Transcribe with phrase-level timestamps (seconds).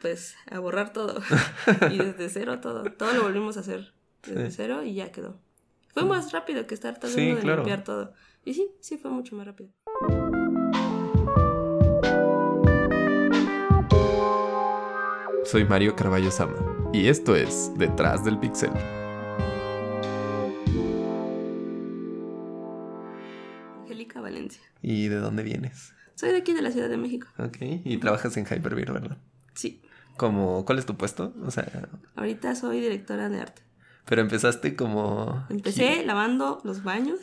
[0.00, 1.20] pues a borrar todo.
[1.90, 2.84] y desde cero todo.
[2.84, 5.38] Todo lo volvimos a hacer desde cero y ya quedó.
[5.88, 8.12] Fue más rápido que estar tratando de limpiar todo.
[8.44, 9.70] Y sí, sí fue mucho más rápido.
[15.44, 18.72] Soy Mario Carballo Sama y esto es Detrás del Pixel.
[23.80, 24.62] Angélica Valencia.
[24.82, 25.94] ¿Y de dónde vienes?
[26.16, 27.28] Soy de aquí, de la Ciudad de México.
[27.38, 29.18] Ok, y trabajas en Hyperbeer, ¿verdad?
[29.54, 29.82] Sí.
[30.16, 31.32] Como, ¿Cuál es tu puesto?
[31.44, 31.88] O sea...
[32.14, 33.62] Ahorita soy directora de arte.
[34.06, 35.44] Pero empezaste como...
[35.50, 37.18] Empecé lavando los baños.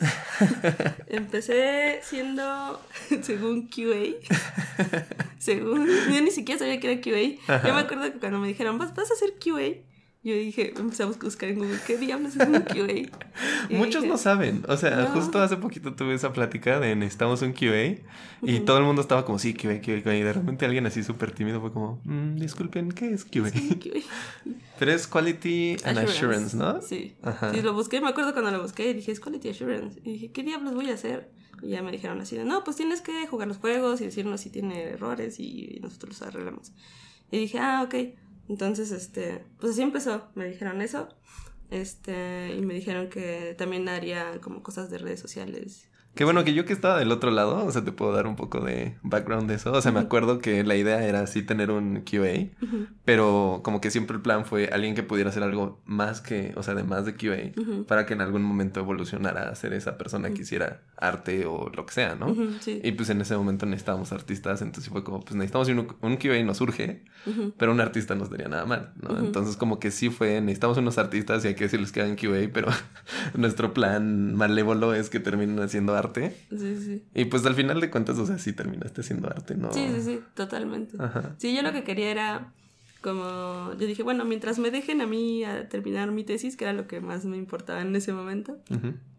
[1.06, 2.78] Empecé siendo,
[3.22, 4.14] según QA.
[5.38, 5.86] según...
[5.86, 7.62] Yo ni siquiera sabía que era QA.
[7.66, 9.82] Yo me acuerdo que cuando me dijeron, ¿vas, vas a hacer QA?
[10.24, 13.12] Yo dije, empezamos a buscar en Google, ¿qué diablos es un QA?
[13.70, 14.64] Muchos no saben.
[14.68, 18.02] O sea, justo hace poquito tuve esa plática de necesitamos un QA
[18.40, 20.16] y todo el mundo estaba como, sí, QA, QA, QA.
[20.16, 23.50] Y de repente alguien así súper tímido fue como, mm, disculpen, ¿qué es QA?
[24.78, 26.80] Pero es Quality and Assurance, ¿no?
[26.80, 27.14] Sí.
[27.52, 30.00] Sí, lo busqué, me acuerdo cuando lo busqué y dije, es Quality Assurance.
[30.04, 31.30] Y dije, ¿qué diablos voy a hacer?
[31.60, 34.40] Y ya me dijeron así de, no, pues tienes que jugar los juegos y decirnos
[34.40, 36.72] si tiene errores y nosotros los arreglamos.
[37.30, 37.94] Y dije, ah, ok.
[38.48, 41.08] Entonces, este, pues así empezó, me dijeron eso,
[41.70, 46.54] este, y me dijeron que también haría como cosas de redes sociales Qué bueno que
[46.54, 49.48] yo que estaba del otro lado, o sea, te puedo dar un poco de background
[49.48, 49.72] de eso.
[49.72, 52.56] O sea, me acuerdo que la idea era así tener un QA,
[53.04, 56.62] pero como que siempre el plan fue alguien que pudiera hacer algo más que, o
[56.62, 57.52] sea, de más de QA,
[57.88, 61.84] para que en algún momento evolucionara a ser esa persona que hiciera arte o lo
[61.84, 62.34] que sea, ¿no?
[62.64, 66.38] Y pues en ese momento necesitábamos artistas, entonces fue como, pues necesitamos un, un QA
[66.38, 67.04] y nos urge,
[67.58, 69.18] pero un artista no daría nada mal, ¿no?
[69.18, 72.50] Entonces como que sí fue, necesitamos unos artistas y hay que decirles que hagan QA,
[72.52, 72.68] pero
[73.34, 76.36] nuestro plan malévolo es que terminen haciendo arte arte.
[76.50, 77.02] Sí, sí.
[77.14, 79.72] Y pues al final de cuentas, o sea, sí terminaste haciendo arte, ¿no?
[79.72, 80.96] Sí, sí, sí, totalmente.
[81.38, 82.52] Sí, yo lo que quería era
[83.04, 86.72] como, yo dije, bueno, mientras me dejen a mí a terminar mi tesis, que era
[86.72, 88.58] lo que más me importaba en ese momento,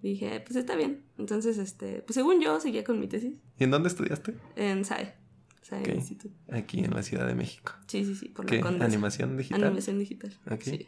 [0.02, 1.03] dije, pues está bien.
[1.20, 3.37] Entonces, este, pues según yo, seguía con mi tesis.
[3.60, 4.33] ¿Y en dónde estudiaste?
[4.55, 5.14] En SAE.
[5.61, 6.33] SAE Instituto.
[6.52, 7.73] Aquí en la Ciudad de México.
[7.87, 8.60] Sí, sí, sí, por ¿Qué?
[8.60, 9.64] ¿Animación digital?
[9.64, 10.36] Animación digital.
[10.61, 10.87] Sí.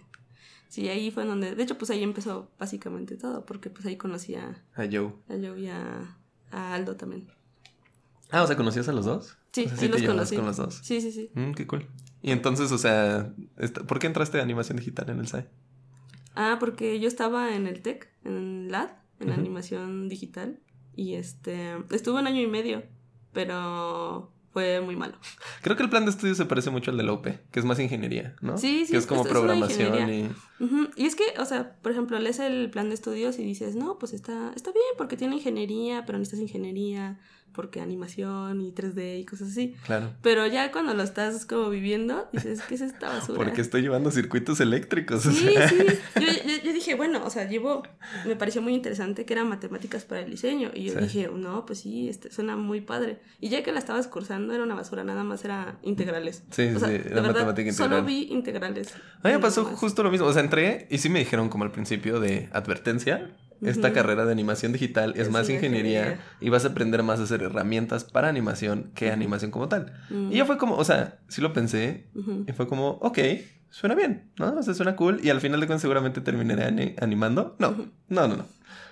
[0.69, 4.35] Sí, ahí fue donde, de hecho, pues ahí empezó básicamente todo, porque pues ahí conocí
[4.35, 5.13] a, a Joe.
[5.29, 6.17] A Joe y a,
[6.51, 7.27] Aldo también.
[8.31, 9.37] Ah, o sea, ¿conocías a los dos?
[9.53, 10.35] Sí, o sea, sí, los conocí.
[10.35, 10.79] con los dos.
[10.83, 11.31] Sí, sí, sí.
[11.33, 11.87] Mm, qué cool.
[12.21, 13.33] Y entonces, o sea,
[13.87, 15.47] ¿por qué entraste a animación digital en el SAE?
[16.35, 18.89] Ah, porque yo estaba en el TEC, en LAD,
[19.19, 20.59] en animación digital,
[20.95, 22.83] y este, estuve un año y medio,
[23.33, 25.13] pero fue muy malo.
[25.61, 27.63] Creo que el plan de estudio se parece mucho al de la UP, que es
[27.63, 28.57] más ingeniería, ¿no?
[28.57, 28.93] Sí, sí.
[28.93, 30.29] Que es como programación y...
[30.95, 33.99] Y es que, o sea, por ejemplo, lees el plan de estudios y dices, no,
[33.99, 37.19] pues está, está bien porque tiene ingeniería, pero necesitas ingeniería,
[37.57, 39.75] porque animación y 3D y cosas así.
[39.83, 40.13] Claro.
[40.21, 43.35] Pero ya cuando lo estás como viviendo, dices, ¿qué es esta basura?
[43.35, 45.23] Porque estoy llevando circuitos eléctricos.
[45.23, 45.49] Sí, sí.
[46.15, 47.83] Yo, yo, dije, bueno, o sea, llevo,
[48.25, 50.69] me pareció muy interesante que eran matemáticas para el diseño.
[50.73, 53.19] Y yo dije, no, pues sí, este, suena muy padre.
[53.39, 56.43] Y ya que la estabas cursando, era una basura, nada más era integrales.
[56.51, 57.73] Sí, sí, era matemática integral.
[57.73, 58.93] Solo vi integrales.
[59.23, 60.27] A mí me pasó justo lo mismo.
[60.27, 64.31] O sea, entré y sí me dijeron como al principio de advertencia esta carrera de
[64.31, 68.91] animación digital es, más ingeniería, y vas a aprender más a hacer herramientas para animación
[68.95, 69.93] que animación como tal.
[70.29, 72.07] Y yo fue como, o sea, sí lo pensé
[72.47, 73.19] y fue como, ok,
[73.69, 74.55] suena bien, ¿no?
[74.55, 77.55] O sea, suena cool y al final de cuentas seguramente terminaré animando.
[77.59, 77.71] No,
[78.09, 78.45] no, no, no.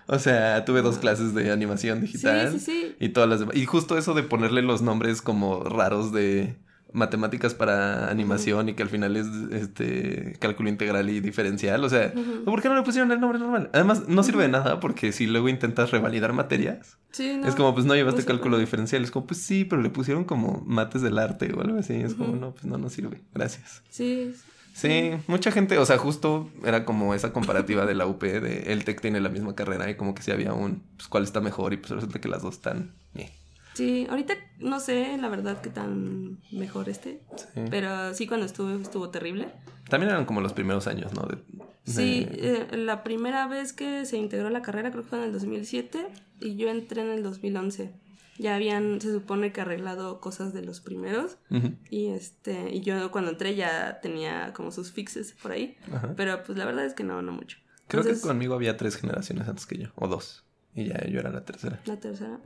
[0.08, 2.96] O sea, tuve dos clases de animación digital sí, sí, sí.
[3.00, 3.56] y todas las demás.
[3.56, 6.58] Y justo eso de ponerle los nombres como raros de
[6.96, 11.84] matemáticas para animación y que al final es este cálculo integral y diferencial.
[11.84, 12.14] O sea,
[12.46, 13.70] ¿por qué no le pusieron el nombre normal?
[13.74, 17.96] Además, no sirve de nada porque si luego intentas revalidar materias, es como, pues no
[17.96, 19.04] llevaste cálculo diferencial.
[19.04, 21.94] Es como, pues sí, pero le pusieron como mates del arte o algo así.
[21.96, 23.22] Es como, no, pues no, no sirve.
[23.34, 23.84] Gracias.
[23.90, 24.34] Sí.
[24.74, 28.84] Sí, mucha gente, o sea, justo era como esa comparativa de la UP, de el
[28.84, 31.72] TEC tiene la misma carrera y como que si había un, pues cuál está mejor
[31.72, 32.92] y pues resulta que las dos están...
[33.76, 37.22] Sí, ahorita no sé la verdad qué tan mejor esté.
[37.70, 39.50] Pero sí, cuando estuve estuvo terrible.
[39.90, 41.28] También eran como los primeros años, ¿no?
[41.84, 45.34] Sí, eh, la primera vez que se integró la carrera creo que fue en el
[45.34, 46.08] 2007
[46.40, 47.94] y yo entré en el 2011.
[48.38, 51.38] Ya habían, se supone que arreglado cosas de los primeros
[51.90, 55.78] y este y yo cuando entré ya tenía como sus fixes por ahí,
[56.18, 57.58] pero pues la verdad es que no, no mucho.
[57.88, 60.45] Creo que conmigo había tres generaciones antes que yo, o dos.
[60.76, 61.80] Y ya yo era la tercera.
[61.86, 62.40] La tercera.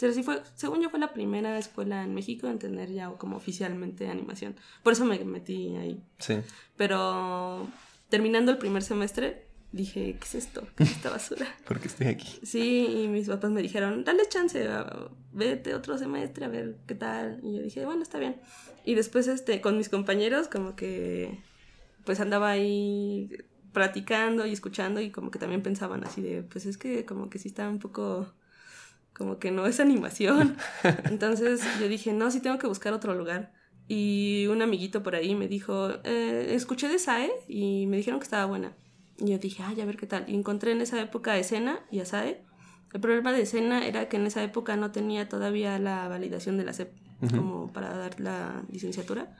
[0.00, 3.36] Pero sí fue, según yo fue la primera escuela en México en tener ya como
[3.36, 4.56] oficialmente animación.
[4.82, 6.02] Por eso me metí ahí.
[6.18, 6.36] Sí.
[6.76, 7.68] Pero
[8.08, 10.66] terminando el primer semestre, dije, ¿qué es esto?
[10.76, 11.46] ¿Qué es esta basura?
[11.66, 12.40] ¿Por qué estoy aquí?
[12.42, 14.66] Sí, y mis papás me dijeron, dale chance,
[15.32, 17.40] vete otro semestre a ver qué tal.
[17.42, 18.36] Y yo dije, bueno, está bien.
[18.86, 21.38] Y después, este, con mis compañeros, como que,
[22.04, 23.30] pues andaba ahí
[23.72, 27.38] platicando y escuchando y como que también pensaban así de, pues es que como que
[27.38, 28.32] sí está un poco,
[29.12, 30.56] como que no es animación.
[31.04, 33.52] Entonces yo dije, no, sí tengo que buscar otro lugar.
[33.88, 38.24] Y un amiguito por ahí me dijo, eh, escuché de SAE y me dijeron que
[38.24, 38.72] estaba buena.
[39.18, 40.24] Y yo dije, ay, a ver qué tal.
[40.28, 42.42] Y encontré en esa época escena y a SAE.
[42.92, 46.64] El problema de escena era que en esa época no tenía todavía la validación de
[46.64, 46.92] la SEP
[47.30, 49.36] como para dar la licenciatura.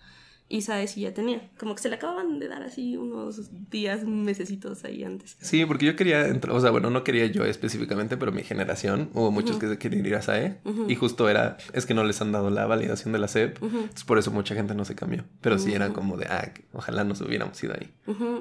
[0.52, 1.48] Y SAE sí ya tenía.
[1.58, 5.38] Como que se le acababan de dar así unos días, mesecitos ahí antes.
[5.40, 9.08] Sí, porque yo quería entrar, o sea, bueno, no quería yo específicamente, pero mi generación,
[9.14, 10.58] hubo muchos que querían ir a SAE.
[10.88, 13.62] Y justo era, es que no les han dado la validación de la SEP.
[13.62, 15.24] Entonces por eso mucha gente no se cambió.
[15.40, 17.90] Pero sí era como de, ah, ojalá nos hubiéramos ido ahí.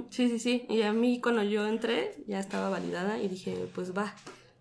[0.10, 0.66] Sí, sí, sí.
[0.70, 4.14] Y a mí cuando yo entré ya estaba validada y dije, pues va,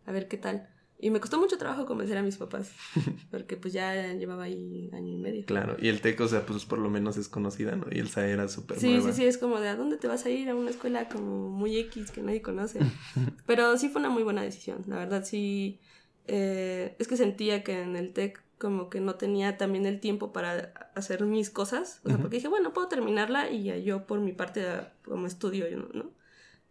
[0.06, 0.68] a ver qué tal.
[1.02, 2.72] Y me costó mucho trabajo convencer a mis papás,
[3.30, 5.46] porque pues ya llevaba ahí año y medio.
[5.46, 7.86] Claro, y el TEC, o sea, pues por lo menos es conocida, ¿no?
[7.90, 10.26] Y el SAE era súper Sí, sí, sí, es como de, ¿a dónde te vas
[10.26, 10.50] a ir?
[10.50, 12.80] A una escuela como muy X que nadie conoce.
[13.46, 15.80] Pero sí fue una muy buena decisión, la verdad sí.
[16.26, 20.34] Eh, es que sentía que en el TEC como que no tenía también el tiempo
[20.34, 24.20] para hacer mis cosas, o sea, porque dije, bueno, puedo terminarla y ya yo por
[24.20, 24.66] mi parte
[25.02, 25.64] como estudio,
[25.94, 26.10] ¿no?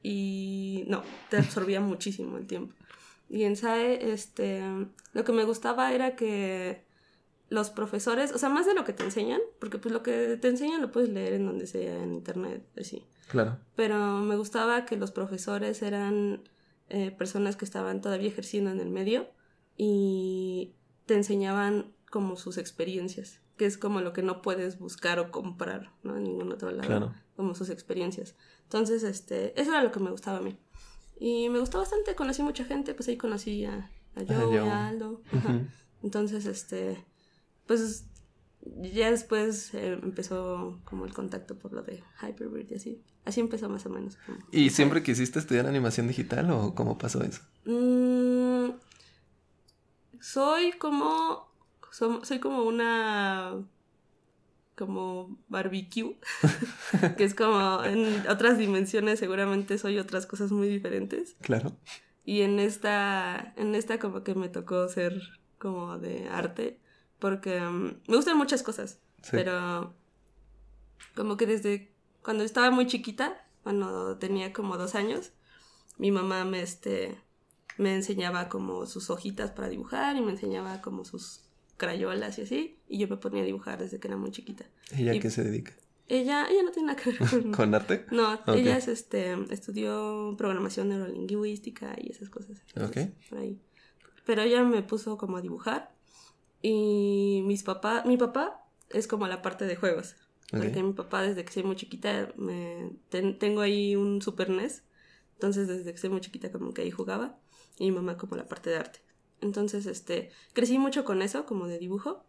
[0.03, 2.75] Y no, te absorbía muchísimo el tiempo.
[3.29, 4.63] Y en SAE, este,
[5.13, 6.83] lo que me gustaba era que
[7.49, 10.47] los profesores, o sea, más de lo que te enseñan, porque pues lo que te
[10.47, 13.05] enseñan lo puedes leer en donde sea, en internet, así.
[13.27, 13.57] Claro.
[13.75, 16.43] Pero me gustaba que los profesores eran
[16.89, 19.27] eh, personas que estaban todavía ejerciendo en el medio
[19.77, 20.73] y
[21.05, 25.91] te enseñaban como sus experiencias, que es como lo que no puedes buscar o comprar,
[26.03, 26.17] ¿no?
[26.17, 26.87] En ningún otro lado.
[26.87, 27.13] Claro.
[27.35, 28.35] Como sus experiencias.
[28.63, 30.57] Entonces, este, eso era lo que me gustaba a mí.
[31.19, 35.21] Y me gustó bastante, conocí mucha gente, pues ahí conocí a, a Joe, a Aldo.
[36.03, 37.03] Entonces, este,
[37.67, 38.05] pues
[38.81, 43.03] ya después eh, empezó como el contacto por lo de Hyperbird y así.
[43.25, 44.17] Así empezó más o menos.
[44.51, 47.41] ¿Y siempre quisiste estudiar animación digital o cómo pasó eso?
[47.65, 48.71] Mm,
[50.19, 51.51] soy como,
[51.91, 53.61] soy como una
[54.79, 56.17] como barbecue,
[57.17, 61.35] que es como en otras dimensiones seguramente soy otras cosas muy diferentes.
[61.41, 61.75] Claro.
[62.23, 65.21] Y en esta, en esta como que me tocó ser
[65.57, 66.79] como de arte,
[67.19, 69.93] porque mm, me gustan muchas cosas, pero
[71.13, 71.93] como que desde
[72.23, 75.33] cuando estaba muy chiquita, cuando tenía como dos años,
[75.97, 77.19] mi mamá me, este,
[77.77, 81.48] me enseñaba como sus hojitas para dibujar y me enseñaba como sus
[81.79, 84.65] crayolas y así, y yo me ponía a dibujar desde que era muy chiquita.
[84.95, 85.73] ¿Ella a qué se dedica?
[86.07, 87.51] Ella, ella no tiene nada que ver con...
[87.51, 88.05] ¿Con arte?
[88.11, 92.61] No, ella es, este, estudió programación neurolingüística y esas cosas.
[92.75, 92.97] ok.
[93.29, 93.59] Por ahí.
[94.25, 95.91] Pero ella me puso como a dibujar
[96.61, 100.15] y mis papás, mi papá es como la parte de juegos.
[100.51, 104.83] Porque mi papá desde que soy muy chiquita, me, tengo ahí un Super NES,
[105.33, 107.37] entonces desde que soy muy chiquita como que ahí jugaba
[107.77, 108.99] y mi mamá como la parte de arte.
[109.41, 112.23] Entonces, este, crecí mucho con eso, como de dibujo.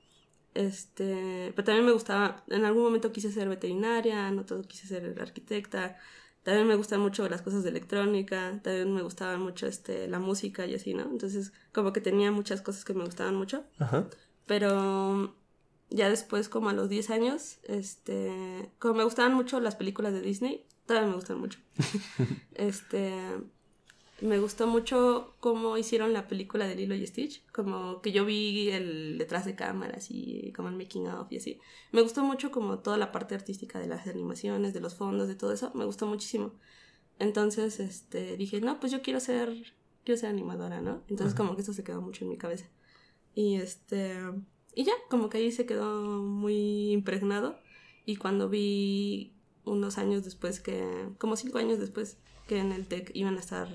[0.55, 5.17] Este, pero también me gustaba, en algún momento quise ser veterinaria, no todo quise ser
[5.21, 5.97] arquitecta.
[6.43, 10.67] También me gustan mucho las cosas de electrónica, también me gustaba mucho este, la música
[10.67, 11.03] y así, ¿no?
[11.03, 13.65] Entonces, como que tenía muchas cosas que me gustaban mucho.
[13.79, 14.09] Ajá.
[14.47, 15.37] Pero
[15.91, 20.23] ya después, como a los 10 años, este, como me gustaban mucho las películas de
[20.23, 21.59] Disney, todavía me gustan mucho.
[22.55, 23.15] este,
[24.21, 28.71] me gustó mucho cómo hicieron la película de Lilo y Stitch, como que yo vi
[28.71, 31.59] el detrás de cámaras y como el making of y así.
[31.93, 35.35] Me gustó mucho como toda la parte artística de las animaciones, de los fondos, de
[35.35, 36.53] todo eso, me gustó muchísimo.
[37.19, 39.75] Entonces, este, dije, no, pues yo quiero ser,
[40.05, 41.03] quiero ser animadora, ¿no?
[41.09, 42.67] Entonces como que eso se quedó mucho en mi cabeza.
[43.35, 44.17] Y este,
[44.75, 47.59] y ya, como que ahí se quedó muy impregnado.
[48.07, 49.35] Y cuando vi
[49.65, 53.69] unos años después que, como cinco años después, que en el TEC iban a estar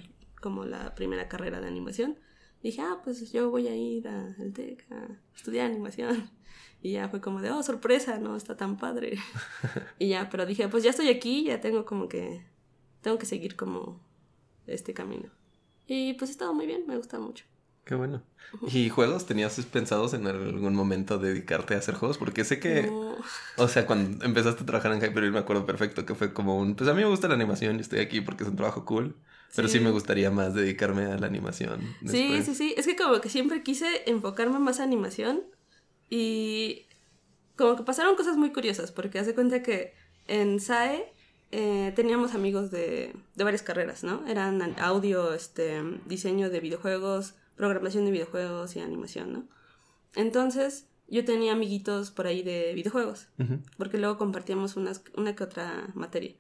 [0.46, 2.20] como la primera carrera de animación.
[2.62, 6.30] Dije, ah, pues yo voy a ir al TEC a estudiar animación.
[6.84, 9.18] Y ya fue como de, oh, sorpresa, no, está tan padre.
[9.98, 12.46] y ya, pero dije, pues ya estoy aquí, ya tengo como que,
[13.02, 14.00] tengo que seguir como
[14.68, 15.32] este camino.
[15.88, 17.46] Y pues he estado muy bien, me gusta mucho.
[17.86, 18.22] Qué bueno.
[18.68, 19.26] ¿Y juegos?
[19.26, 22.20] ¿Tenías pensados en algún momento dedicarte a hacer juegos?
[22.20, 22.88] Porque sé que,
[23.58, 26.76] o sea, cuando empezaste a trabajar en Hyper, me acuerdo perfecto que fue como un,
[26.76, 29.16] pues a mí me gusta la animación y estoy aquí porque es un trabajo cool.
[29.56, 29.80] Pero sí.
[29.80, 31.82] me gustaría más dedicarme a la animación.
[32.06, 32.74] Sí, sí, sí.
[32.78, 35.44] Es que como que siempre quise enfocarme más a animación
[36.10, 36.86] y
[37.56, 39.94] como que pasaron cosas muy curiosas porque hace cuenta que
[40.28, 41.14] en SAE
[41.52, 44.28] eh, teníamos amigos de, de varias carreras, ¿no?
[44.28, 49.48] Eran audio, este, diseño de videojuegos, programación de videojuegos y animación, ¿no?
[50.16, 53.28] Entonces, yo tenía amiguitos por ahí de videojuegos,
[53.78, 56.36] porque luego compartíamos unas, una que otra materia.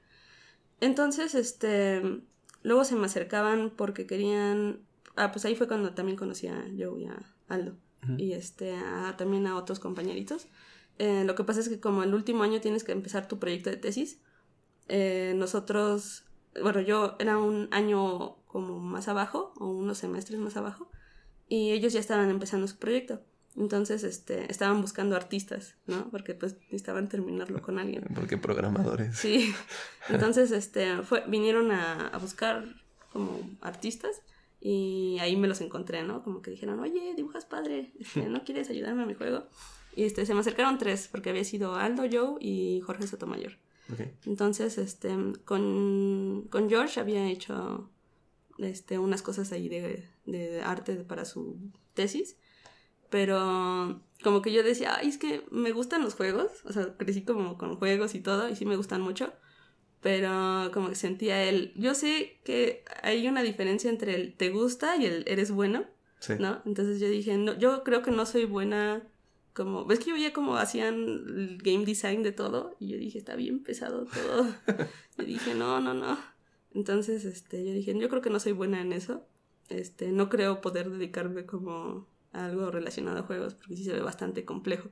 [0.81, 2.21] Entonces, este,
[2.65, 4.81] luego se me acercaban porque querían,
[5.15, 7.17] ah, pues ahí fue cuando también conocí a Joe y a
[7.47, 7.77] Aldo,
[8.17, 10.47] y este, a- también a otros compañeritos.
[10.99, 13.69] Eh, lo que pasa es que como el último año tienes que empezar tu proyecto
[13.69, 14.19] de tesis,
[14.87, 16.25] eh, nosotros,
[16.61, 20.89] bueno, yo era un año como más abajo, o unos semestres más abajo,
[21.47, 23.21] y ellos ya estaban empezando su proyecto.
[23.57, 26.09] Entonces, este, estaban buscando artistas, ¿no?
[26.11, 28.03] Porque pues necesitaban terminarlo con alguien.
[28.15, 29.17] Porque programadores.
[29.17, 29.53] Sí.
[30.09, 32.65] Entonces, este, fue, vinieron a, a buscar
[33.13, 34.21] como artistas
[34.59, 36.23] y ahí me los encontré, ¿no?
[36.23, 39.45] Como que dijeron, oye, dibujas padre, este, ¿no quieres ayudarme a mi juego?
[39.95, 43.53] Y este, se me acercaron tres, porque había sido Aldo, Joe y Jorge Sotomayor.
[43.93, 44.01] Ok.
[44.25, 47.89] Entonces, este, con, con George había hecho
[48.57, 51.57] este, unas cosas ahí de, de arte para su
[51.93, 52.35] tesis,
[53.15, 57.21] pero como que yo decía, ay, es que me gustan los juegos, o sea, crecí
[57.21, 59.31] como con juegos y todo, y sí me gustan mucho,
[60.01, 64.97] pero como que sentía él, yo sé que hay una diferencia entre el te gusta
[64.97, 65.85] y el eres bueno,
[66.19, 66.33] Sí.
[66.39, 66.61] ¿no?
[66.65, 69.07] Entonces yo dije, no, yo creo que no soy buena
[69.53, 73.17] como, ves que yo veía como hacían el game design de todo y yo dije,
[73.17, 74.45] está bien pesado todo.
[75.17, 76.17] yo dije, no, no, no.
[76.73, 79.25] Entonces, este, yo dije, yo creo que no soy buena en eso.
[79.69, 84.45] Este, no creo poder dedicarme como algo relacionado a juegos porque sí se ve bastante
[84.45, 84.89] complejo.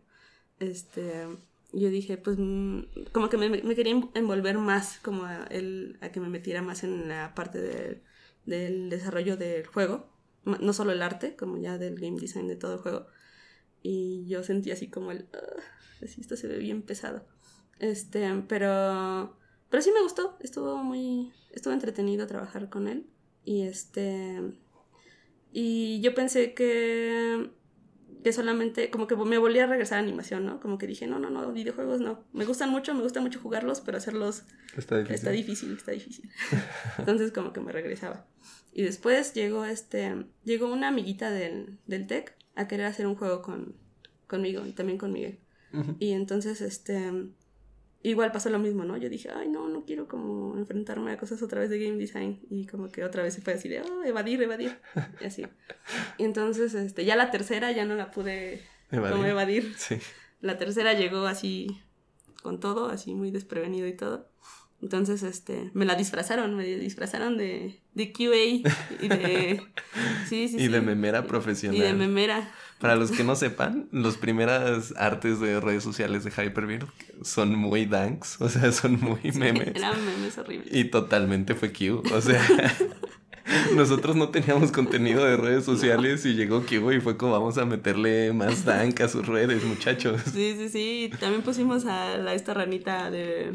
[0.59, 1.27] Este,
[1.73, 6.09] yo dije, pues, mm, como que me, me quería envolver más como a, el, a
[6.11, 8.03] que me metiera más en la parte de-
[8.45, 10.11] del desarrollo del juego
[10.45, 13.07] no solo el arte, como ya del game design de todo el juego.
[13.81, 15.61] Y yo sentí así como el, "Ah,
[16.03, 17.25] así esto se ve bien pesado.
[17.79, 19.37] Este, pero,
[19.69, 23.07] pero sí me gustó, estuvo muy, estuvo entretenido trabajar con él.
[23.45, 24.41] Y este,
[25.53, 27.51] y yo pensé que,
[28.23, 30.59] que solamente, como que me volví a regresar a animación, ¿no?
[30.59, 32.23] Como que dije, no, no, no, videojuegos no.
[32.33, 34.43] Me gustan mucho, me gusta mucho jugarlos, pero hacerlos
[34.75, 35.15] Está difícil.
[35.15, 36.29] Está difícil, está difícil.
[36.97, 38.25] Entonces como que me regresaba.
[38.73, 43.43] Y después llegó este, llegó una amiguita del, del TEC a querer hacer un juego
[43.43, 43.75] con,
[44.25, 45.39] conmigo y también con Miguel.
[45.71, 45.95] Ujú.
[45.99, 47.11] Y entonces, este,
[48.03, 48.97] igual pasó lo mismo, ¿no?
[48.97, 52.39] Yo dije, ay, no, no quiero como enfrentarme a cosas otra vez de game design.
[52.49, 54.77] Y como que otra vez se fue así de, oh, evadir, evadir.
[55.21, 55.45] Y así.
[56.17, 59.15] Y entonces, este, ya la tercera ya no la pude Evadir.
[59.15, 59.73] como evadir.
[59.77, 59.97] Sí.
[60.41, 61.81] La tercera llegó así
[62.41, 64.29] con todo, así muy desprevenido y todo.
[64.81, 68.35] Entonces, este, me la disfrazaron, me disfrazaron de, de QA
[69.01, 69.61] y de...
[70.27, 71.77] Sí, sí, Y de memera profesional.
[71.77, 72.51] Y de memera.
[72.83, 76.85] Para los que no sepan, las primeras artes de redes sociales de Hyperbeard
[77.21, 79.69] son muy danks, o sea, son muy memes.
[79.73, 80.67] Eran memes horribles.
[80.69, 82.03] Y totalmente fue Q.
[82.13, 82.41] O sea,
[83.73, 87.63] nosotros no teníamos contenido de redes sociales y llegó Q y fue como vamos a
[87.63, 90.21] meterle más dank a sus redes, muchachos.
[90.33, 91.11] Sí, sí, sí.
[91.21, 93.53] También pusimos a la, esta ranita de...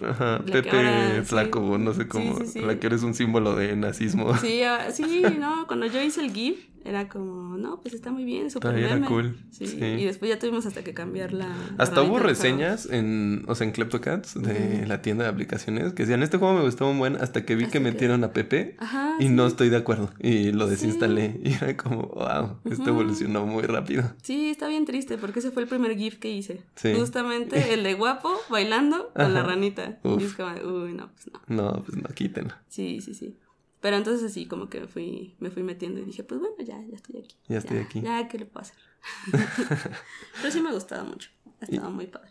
[0.00, 1.22] Ajá, Pepe ahora, sí.
[1.24, 2.60] Flaco, no sé cómo, Sí, sí, sí.
[2.60, 4.36] la que eres un símbolo de nazismo.
[4.36, 8.24] Sí, ah, sí, no, cuando yo hice el GIF era como, no, pues está muy
[8.24, 9.76] bien, súper era cool, Sí, sí.
[9.82, 11.54] y después ya tuvimos hasta que cambiar la...
[11.78, 16.22] Hasta hubo reseñas en, o sea, en Kleptocats de la tienda de aplicaciones que decían,
[16.22, 18.76] este juego me gustó un buen hasta que vi Hasta que que- metieron a Pepe
[18.78, 19.28] Ajá, y sí.
[19.30, 24.12] no estoy de acuerdo y lo desinstalé y era como, wow, esto evolucionó muy rápido.
[24.22, 26.62] Sí, está bien triste porque ese fue el primer GIF que hice.
[26.76, 26.94] Sí.
[26.94, 29.98] Justamente el de guapo bailando con la ranita.
[30.04, 30.22] Uf.
[30.22, 30.48] Y es como,
[30.84, 31.40] uy, no, pues no.
[31.48, 32.54] No, pues no, quítenlo.
[32.68, 33.36] Sí, sí, sí.
[33.80, 36.80] Pero entonces así como que me fui, me fui metiendo y dije, pues bueno, ya,
[36.88, 37.36] ya estoy aquí.
[37.48, 38.00] Ya estoy aquí.
[38.00, 38.76] Ya, ¿qué le puedo hacer?
[40.40, 41.30] Pero sí me ha gustado mucho.
[41.60, 42.30] Ha estado muy padre.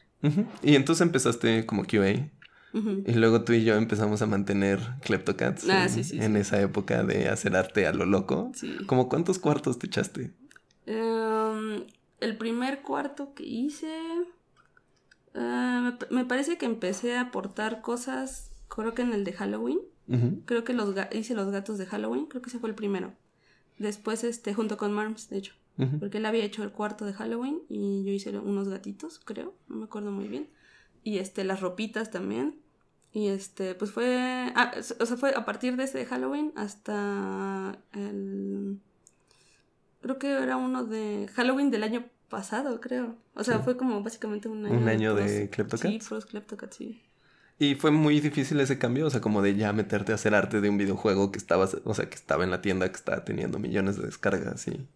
[0.63, 2.30] Y entonces empezaste como QA
[2.74, 3.04] Ujú.
[3.06, 6.39] y luego tú y yo empezamos a mantener Kleptocats Ah, en, sí, sí, en sí.
[6.42, 8.51] esa época de hacer arte a lo loco.
[8.56, 8.77] Sí.
[8.88, 10.34] ¿Como cuántos cuartos te echaste?
[10.86, 11.86] Em,
[12.20, 13.88] el primer cuarto que hice,
[15.34, 15.39] eh,
[15.82, 19.80] me, me parece que empecé a aportar cosas, creo que en el de Halloween.
[20.45, 23.13] Creo que los hice los gatos de Halloween, creo que ese fue el primero.
[23.77, 25.53] Después, este, junto con Marms, de hecho.
[25.99, 29.75] Porque él había hecho el cuarto de Halloween y yo hice unos gatitos, creo, no
[29.75, 30.49] me acuerdo muy bien.
[31.03, 32.55] Y este, las ropitas también.
[33.13, 34.51] Y este, pues fue.
[34.55, 38.79] ah, o sea, fue a partir de ese de Halloween hasta el.
[40.01, 43.15] Creo que era uno de Halloween del año pasado, creo.
[43.35, 43.63] O sea, Sí.
[43.63, 44.77] fue como básicamente un año.
[44.77, 46.05] Un año de pros- Kleptocats.
[46.05, 47.01] Sí, Kleptocats, sí.
[47.59, 50.61] Y fue muy difícil ese cambio, o sea, como de ya meterte a hacer arte
[50.61, 53.57] de un videojuego que estaba, o sea, que estaba en la tienda, que estaba teniendo
[53.59, 54.87] millones de descargas y...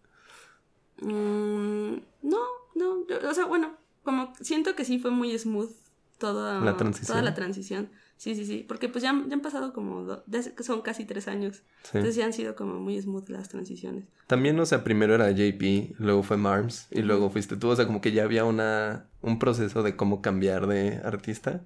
[1.02, 2.40] Mm, no,
[2.76, 5.72] no, yo- o sea, bueno, como siento que sí fue muy smooth
[6.20, 7.08] toda la transición.
[7.16, 7.90] Toda la transición.
[8.18, 8.64] Sí, sí, sí.
[8.68, 11.64] Porque pues ya, ya han pasado como, que son casi tres años.
[11.86, 14.06] Entonces ya han sido como muy smooth las transiciones.
[14.28, 17.70] También, o sea, primero era JP, luego fue Marms y luego fuiste tú.
[17.70, 21.62] O sea, como que ya había una, un proceso de cómo cambiar de artista.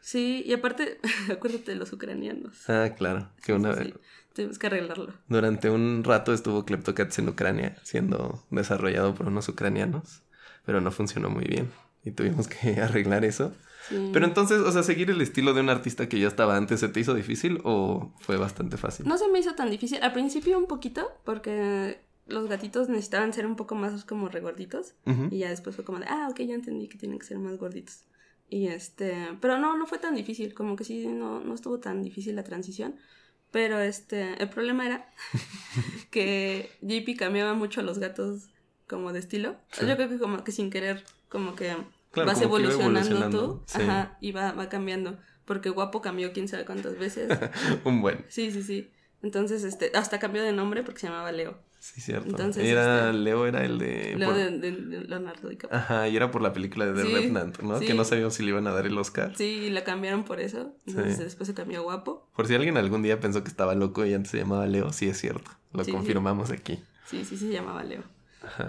[0.00, 0.98] Sí, y aparte,
[1.30, 2.68] acuérdate de los ucranianos.
[2.68, 3.30] Ah, claro.
[3.42, 3.94] Que una vez.
[4.32, 5.12] Tuvimos que arreglarlo.
[5.28, 10.22] Durante un rato estuvo Kleptocats en Ucrania, siendo desarrollado por unos ucranianos,
[10.64, 11.70] pero no funcionó muy bien
[12.04, 13.52] y tuvimos que arreglar eso.
[14.12, 16.88] Pero entonces, o sea, seguir el estilo de un artista que ya estaba antes, ¿se
[16.88, 19.08] te hizo difícil o fue bastante fácil?
[19.08, 20.00] No se me hizo tan difícil.
[20.02, 24.94] Al principio un poquito, porque los gatitos necesitaban ser un poco más como regorditos.
[25.30, 27.56] Y ya después fue como de, ah, ok, ya entendí que tienen que ser más
[27.56, 28.04] gorditos.
[28.50, 32.02] Y este, pero no, no fue tan difícil, como que sí, no, no estuvo tan
[32.02, 32.96] difícil la transición.
[33.52, 35.08] Pero este, el problema era
[36.10, 38.48] que JP cambiaba mucho a los gatos
[38.88, 39.56] como de estilo.
[39.80, 41.76] Yo creo que como que sin querer, como que
[42.14, 45.16] vas evolucionando, tú, ajá, y va, va cambiando.
[45.44, 47.30] Porque guapo cambió quién sabe cuántas veces.
[47.84, 48.24] Un buen.
[48.28, 48.90] Sí, sí, sí.
[49.22, 51.58] Entonces, este, hasta cambió de nombre porque se llamaba Leo.
[51.80, 52.28] Sí, cierto.
[52.28, 54.14] Entonces, era, este, Leo era el de...
[54.16, 55.80] Leo de, Leonardo DiCaprio.
[55.80, 57.80] Ajá, y era por la película de The Revenant, ¿no?
[57.80, 59.32] Que no sabíamos si le iban a dar el Oscar.
[59.34, 60.74] Sí, y la cambiaron por eso.
[60.86, 62.28] Entonces después se cambió guapo.
[62.36, 65.08] Por si alguien algún día pensó que estaba loco y antes se llamaba Leo, sí
[65.08, 65.50] es cierto.
[65.72, 66.78] Lo confirmamos aquí.
[67.06, 68.02] Sí, sí, se llamaba Leo.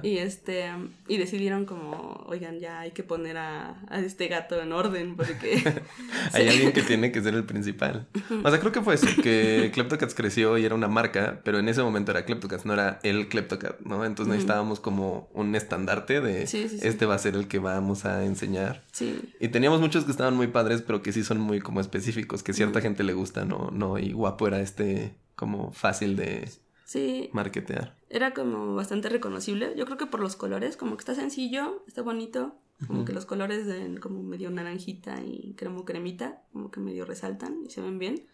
[0.03, 0.69] Y este,
[1.07, 5.63] y decidieron como, oigan, ya hay que poner a, este gato en orden porque...
[6.33, 8.07] hay alguien que tiene que ser el principal.
[8.43, 11.69] O sea, creo que fue eso, que Kleptocats creció y era una marca, pero en
[11.69, 14.05] ese momento era Kleptocats, no era el Kleptocat, ¿no?
[14.05, 18.83] Entonces necesitábamos como un estandarte de este va a ser el que vamos a enseñar.
[18.91, 19.33] Sí.
[19.39, 22.53] Y teníamos muchos que estaban muy padres, pero que sí son muy como específicos, que
[22.53, 23.69] cierta gente le gusta, ¿no?
[23.71, 26.49] No, y guapo era este como fácil de
[26.91, 27.29] Sí.
[27.31, 27.95] Marketear.
[28.09, 29.73] Era como bastante reconocible.
[29.77, 32.59] Yo creo que por los colores, como que está sencillo, está bonito.
[32.85, 37.63] Como que los colores de como medio naranjita y cremo cremita, como que medio resaltan
[37.65, 38.25] y se ven bien.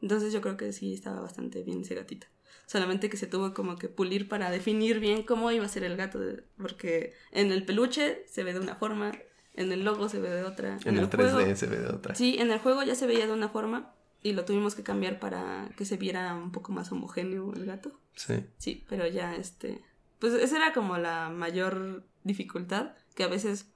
[0.00, 2.26] Entonces yo creo que sí estaba bastante bien ese gatito.
[2.64, 5.98] Solamente que se tuvo como que pulir para definir bien cómo iba a ser el
[5.98, 6.18] gato.
[6.56, 9.12] Porque en el peluche se ve de una forma,
[9.52, 10.78] en el logo se ve de otra.
[10.86, 12.14] En, el, 3D se ve de otra.
[12.14, 13.92] Sí, en el juego ya se veía de una forma
[14.26, 17.92] y lo tuvimos que cambiar para que se viera un poco más homogéneo el gato.
[18.16, 18.44] Sí.
[18.58, 19.84] Sí, pero ya este,
[20.18, 23.66] pues esa era como la mayor dificultad, que a veces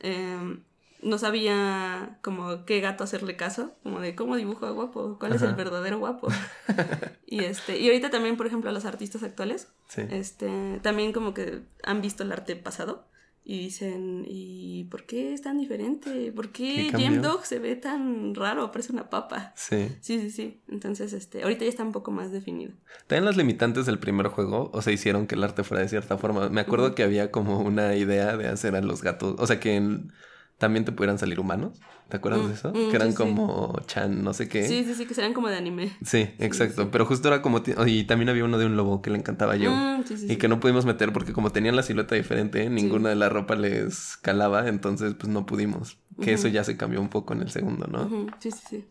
[0.00, 0.62] em,
[1.00, 5.40] no sabía como qué gato hacerle caso, como de cómo dibujo a guapo, cuál es
[5.40, 6.28] el verdadero guapo.
[7.26, 12.02] y este, y ahorita también, por ejemplo, los artistas actuales, este, también como que han
[12.02, 13.06] visto el arte pasado
[13.46, 16.32] y dicen, ¿y por qué es tan diferente?
[16.32, 18.72] ¿Por qué, qué Dog se ve tan raro?
[18.72, 19.52] Parece una papa.
[19.54, 19.88] Sí.
[20.00, 20.60] Sí, sí, sí.
[20.66, 22.72] Entonces, este, ahorita ya está un poco más definido.
[23.06, 26.16] También las limitantes del primer juego, o sea, hicieron que el arte fuera de cierta
[26.16, 26.48] forma.
[26.48, 29.76] Me acuerdo que había como una idea de hacer a los gatos, o sea, que
[29.76, 30.10] en
[30.58, 31.80] también te pudieran salir humanos.
[32.08, 32.70] ¿Te acuerdas de mm, eso?
[32.70, 34.68] Mm, que eran como Chan, no sé qué.
[34.68, 35.96] Sí, sí, sí, que serían como de anime.
[36.04, 36.90] Sí, exacto.
[36.90, 37.62] Pero justo era como.
[37.86, 39.72] Y también había uno de un lobo que le encantaba yo.
[39.72, 43.28] Mm, y que no pudimos meter porque, como tenían la silueta diferente, ninguna de la
[43.28, 44.68] ropa les calaba.
[44.68, 45.98] Entonces, pues no pudimos.
[46.20, 48.28] Que eso ya se cambió un poco en el segundo, ¿no?
[48.38, 48.84] Sí, sí, sí.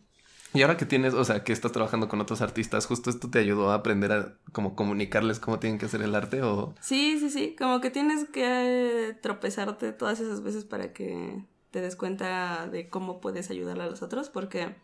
[0.54, 3.40] Y ahora que tienes, o sea, que estás trabajando con otros artistas, justo esto te
[3.40, 6.76] ayudó a aprender a como comunicarles cómo tienen que hacer el arte o...
[6.80, 11.96] Sí, sí, sí, como que tienes que tropezarte todas esas veces para que te des
[11.96, 14.76] cuenta de cómo puedes ayudarle a los otros, porque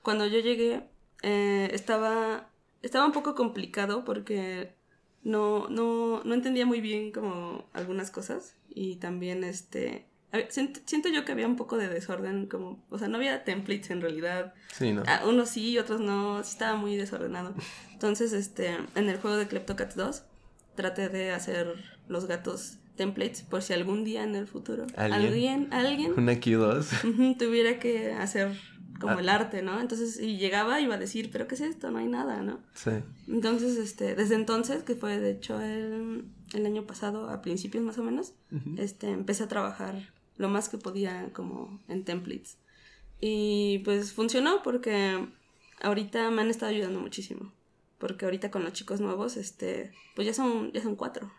[0.00, 0.88] cuando yo llegué
[1.22, 2.50] eh, estaba,
[2.82, 4.76] estaba un poco complicado porque
[5.24, 10.06] no, no, no entendía muy bien como algunas cosas y también este...
[10.50, 14.00] Siento yo que había un poco de desorden, como, o sea, no había templates en
[14.00, 14.54] realidad.
[14.72, 15.02] Sí, ¿no?
[15.06, 17.54] Ah, unos sí, otros no, sí estaba muy desordenado.
[17.92, 20.22] Entonces, este, en el juego de Kleptocats 2,
[20.76, 21.74] traté de hacer
[22.06, 27.78] los gatos templates por si algún día en el futuro alguien, alguien, una Q2 tuviera
[27.78, 28.56] que hacer
[28.98, 29.20] como ah.
[29.20, 29.80] el arte, ¿no?
[29.80, 31.90] Entonces, y llegaba y iba a decir, pero ¿qué es esto?
[31.90, 32.60] No hay nada, ¿no?
[32.74, 32.92] Sí.
[33.28, 37.98] Entonces, este, desde entonces, que fue de hecho el, el año pasado, a principios más
[37.98, 38.32] o menos,
[38.78, 42.58] este, empecé a trabajar lo más que podía como en templates.
[43.20, 45.26] Y pues funcionó porque
[45.82, 47.52] ahorita me han estado ayudando muchísimo
[47.98, 51.32] porque ahorita con los chicos nuevos, este, pues ya son, ya son cuatro.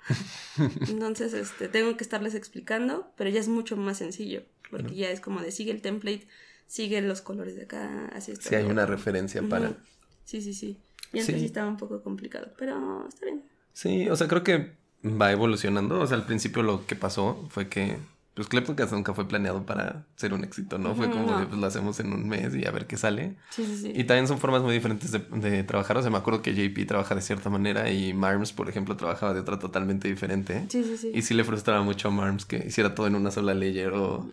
[0.88, 5.20] Entonces, este, tengo que estarles explicando, pero ya es mucho más sencillo, porque ya es
[5.22, 6.28] como de sigue el template,
[6.66, 8.50] sigue los colores de acá, así está.
[8.50, 9.78] Sí, hay una referencia para.
[10.26, 10.80] Sí, sí, sí.
[11.14, 11.46] Y antes sí.
[11.46, 13.44] estaba un poco complicado, pero está bien.
[13.74, 16.00] Sí, o sea, creo que va evolucionando.
[16.00, 17.98] O sea, al principio lo que pasó fue que
[18.38, 20.94] pues Kleptocats nunca fue planeado para ser un éxito, ¿no?
[20.94, 23.36] fue como de, pues lo hacemos en un mes y a ver qué sale.
[23.50, 23.94] Sí, sí, sí.
[23.96, 25.98] Y también son formas muy diferentes de, de, trabajar.
[25.98, 29.34] O sea, me acuerdo que JP trabaja de cierta manera y Marms, por ejemplo, trabajaba
[29.34, 30.68] de otra totalmente diferente.
[30.70, 31.12] Sí, sí, sí.
[31.16, 34.30] Y sí le frustraba mucho a Marms que hiciera todo en una sola layer o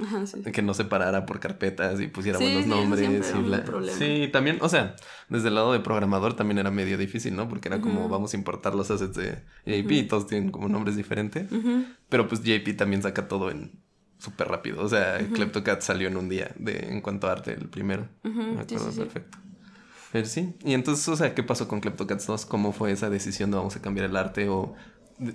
[0.53, 3.33] que no se parara por carpetas y pusiera buenos nombres.
[3.35, 3.65] Y bla...
[3.97, 4.97] Sí, también, o sea,
[5.31, 7.49] desde el lado de programador también era medio difícil, ¿no?
[7.49, 10.95] Porque era como vamos a importar los assets de JP y todos tienen como nombres
[10.95, 11.49] diferentes.
[12.11, 13.83] Pero pues JP también saca todo en
[14.25, 14.83] súper rápido.
[14.83, 18.09] O sea, Kleptocat salió en un día de, en cuanto a arte, el primero.
[18.23, 19.39] Me acuerdo perfecto.
[20.13, 20.55] Pero sí.
[20.65, 22.47] Y entonces, o sea, ¿qué pasó con Kleptocats 2?
[22.47, 24.49] ¿Cómo fue esa decisión de vamos a cambiar el arte?
[24.49, 24.75] ¿O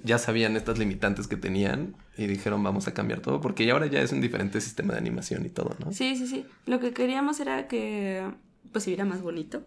[0.03, 3.41] ya sabían estas limitantes que tenían y dijeron vamos a cambiar todo?
[3.41, 5.91] Porque ya ahora ya es un diferente sistema de animación y todo, ¿no?
[5.91, 6.45] Sí, sí, sí.
[6.65, 8.23] Lo que queríamos era que
[8.71, 9.63] pues se viera más bonito.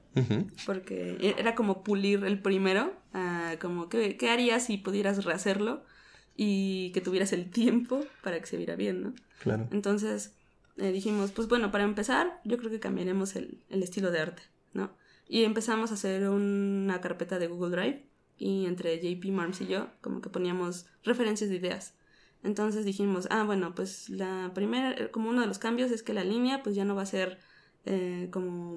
[0.64, 2.92] Porque e, era como pulir el primero.
[3.14, 5.84] Uh, como, ¿qué, ¿qué harías si pudieras rehacerlo?
[6.36, 9.14] Y que tuvieras el tiempo para que se viera bien, ¿no?
[9.40, 9.68] Claro.
[9.70, 10.34] Entonces
[10.76, 14.42] eh, dijimos, pues bueno, para empezar, yo creo que cambiaremos el, el, estilo de arte,
[14.72, 14.90] ¿no?
[15.28, 18.06] Y empezamos a hacer una carpeta de Google Drive
[18.38, 21.94] y entre JP Marms y yo como que poníamos referencias de ideas.
[22.42, 26.24] Entonces dijimos, ah, bueno, pues la primera, como uno de los cambios es que la
[26.24, 27.38] línea pues ya no va a ser
[27.84, 28.76] eh, como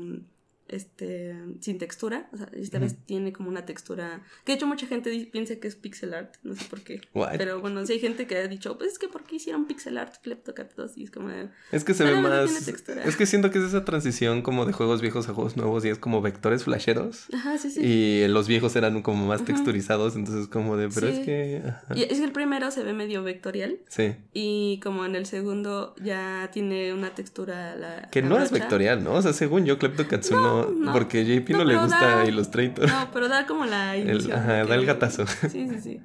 [0.67, 4.87] este sin textura, o sea, esta vez tiene como una textura que de hecho mucha
[4.87, 7.01] gente piensa que es pixel art, no sé por qué.
[7.37, 9.97] Pero bueno, sí hay gente que ha dicho, pues es que ¿por qué hicieron pixel
[9.97, 10.97] art Kleptocat 2?
[10.97, 11.29] Y es como
[11.71, 12.67] Es que se ve más
[13.05, 15.89] Es que siento que es esa transición como de juegos viejos a juegos nuevos y
[15.89, 17.27] es como vectores flasheros.
[17.33, 17.81] Ajá, sí, sí.
[17.83, 21.61] Y los viejos eran como más texturizados, entonces como de, pero es que
[21.95, 23.79] Y es que el primero se ve medio vectorial.
[23.87, 24.15] Sí.
[24.33, 29.13] Y como en el segundo ya tiene una textura la Que no es vectorial, ¿no?
[29.13, 30.23] O sea, según yo Kleptocat
[30.63, 32.87] 1 porque JP no, le gusta Illustrator.
[32.87, 35.25] No, pero da como la ajá, da el gatazo.
[35.27, 36.01] Sí, sí, sí.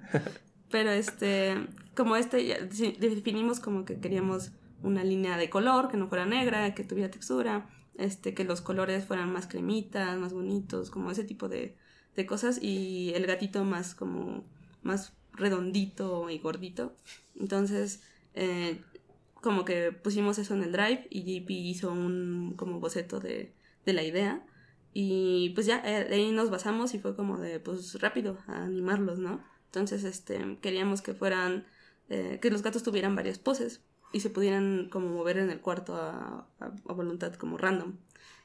[0.71, 1.57] Pero este,
[1.97, 6.75] como este, ya, definimos como que queríamos una línea de color que no fuera negra,
[6.75, 11.49] que tuviera textura, este, que los colores fueran más cremitas, más bonitos, como ese tipo
[11.49, 11.77] de,
[12.17, 14.45] de cosas y el gatito más como
[14.83, 16.95] más redondito y gordito.
[17.39, 18.03] Entonces,
[18.35, 18.81] eh,
[19.35, 23.93] como que pusimos eso en el drive y JP hizo un como boceto de, de
[23.93, 24.45] la idea
[24.93, 28.65] y pues ya, eh, de ahí nos basamos y fue como de, pues rápido, a
[28.65, 29.43] animarlos, ¿no?
[29.67, 31.65] Entonces, este, queríamos que fueran,
[32.09, 35.95] eh, que los gatos tuvieran varias poses y se pudieran como mover en el cuarto
[35.95, 37.99] a, a, voluntad, como random.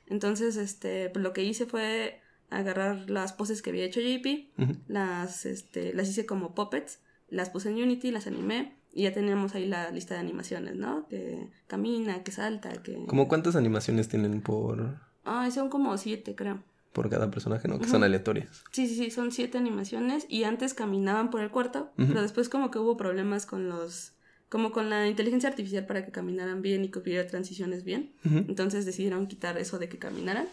[0.05, 2.21] Entonces, este, pues lo que hice fue
[2.51, 7.69] agarrar las poses que había hecho JP, las, este, las hice como puppets, las puse
[7.69, 11.07] en Unity, las animé y ya teníamos ahí la lista de animaciones, ¿no?
[11.07, 13.03] Que camina, que salta, que...
[13.07, 14.99] ¿Cómo cuántas animaciones tienen por...?
[15.25, 16.63] Ay, son como siete, creo.
[16.93, 17.79] Por cada personaje, ¿no?
[17.79, 18.63] Que son aleatorias.
[18.71, 22.71] Sí, sí, sí, son siete animaciones y antes caminaban por el cuarto, pero después como
[22.71, 24.13] que hubo problemas con los
[24.47, 28.13] como con la inteligencia artificial para que caminaran bien y que hubiera transiciones bien.
[28.23, 30.47] Entonces decidieron quitar eso de que caminaran.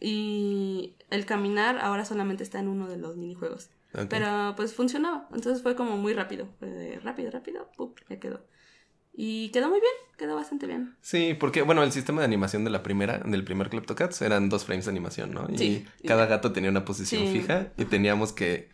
[0.00, 3.68] Y el caminar ahora solamente está en uno de los minijuegos.
[4.08, 5.28] Pero pues funcionaba.
[5.34, 6.48] Entonces fue como muy rápido.
[7.02, 7.92] rápido, rápido, ¡pum!
[8.08, 8.40] ya quedó.
[9.16, 10.94] Y quedó muy bien, quedó bastante bien.
[11.00, 14.64] Sí, porque, bueno, el sistema de animación de la primera, del primer Kleptocats eran dos
[14.66, 15.48] frames de animación, ¿no?
[15.48, 18.68] Y cada gato tenía una posición fija y teníamos que,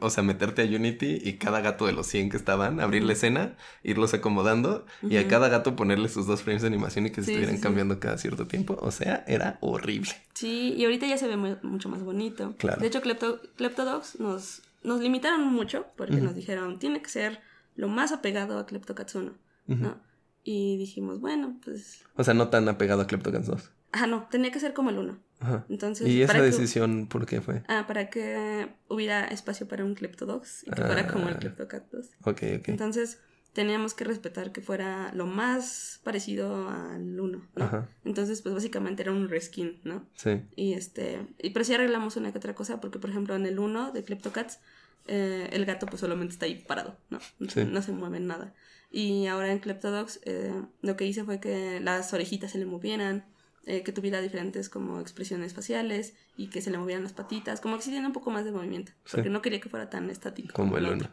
[0.00, 3.14] o sea, meterte a Unity y cada gato de los 100 que estaban, abrir la
[3.14, 7.22] escena, irlos acomodando y a cada gato ponerle sus dos frames de animación y que
[7.22, 8.76] se estuvieran cambiando cada cierto tiempo.
[8.82, 10.10] O sea, era horrible.
[10.34, 12.54] Sí, y ahorita ya se ve mucho más bonito.
[12.58, 12.82] Claro.
[12.82, 17.40] De hecho, Klepto, Kleptodogs nos, nos limitaron mucho porque nos dijeron, tiene que ser
[17.76, 19.45] lo más apegado a Kleptocats 1.
[19.66, 20.00] ¿No?
[20.44, 22.04] Y dijimos, bueno, pues...
[22.14, 23.70] O sea, no tan apegado a Kleptocats 2.
[23.92, 25.18] Ah, no, tenía que ser como el 1.
[25.40, 25.66] Ajá.
[25.68, 27.62] Entonces, ¿Y esa decisión por qué fue?
[27.68, 31.38] Ah, para que hubiera espacio para un Kleptodogs y que fuera como el ah.
[31.38, 32.06] Kleptocat 2.
[32.24, 32.68] Ok, ok.
[32.68, 33.18] Entonces,
[33.56, 37.64] teníamos que respetar que fuera lo más parecido al 1, ¿no?
[37.64, 37.88] Ajá.
[38.04, 40.06] Entonces, pues básicamente era un reskin, ¿no?
[40.14, 40.42] Sí.
[40.56, 43.58] Y este, y pero sí arreglamos una que otra cosa, porque por ejemplo en el
[43.58, 44.60] 1 de Kleptocats,
[45.06, 47.18] eh, el gato pues solamente está ahí parado, ¿no?
[47.48, 47.64] Sí.
[47.64, 48.54] No se mueve nada.
[48.96, 53.26] Y ahora en Kleptodogs eh, lo que hice fue que las orejitas se le movieran,
[53.66, 57.76] eh, que tuviera diferentes como expresiones faciales y que se le movieran las patitas, como
[57.76, 60.54] que si tiene un poco más de movimiento, porque no quería que fuera tan estático.
[60.54, 61.10] Como, el uno.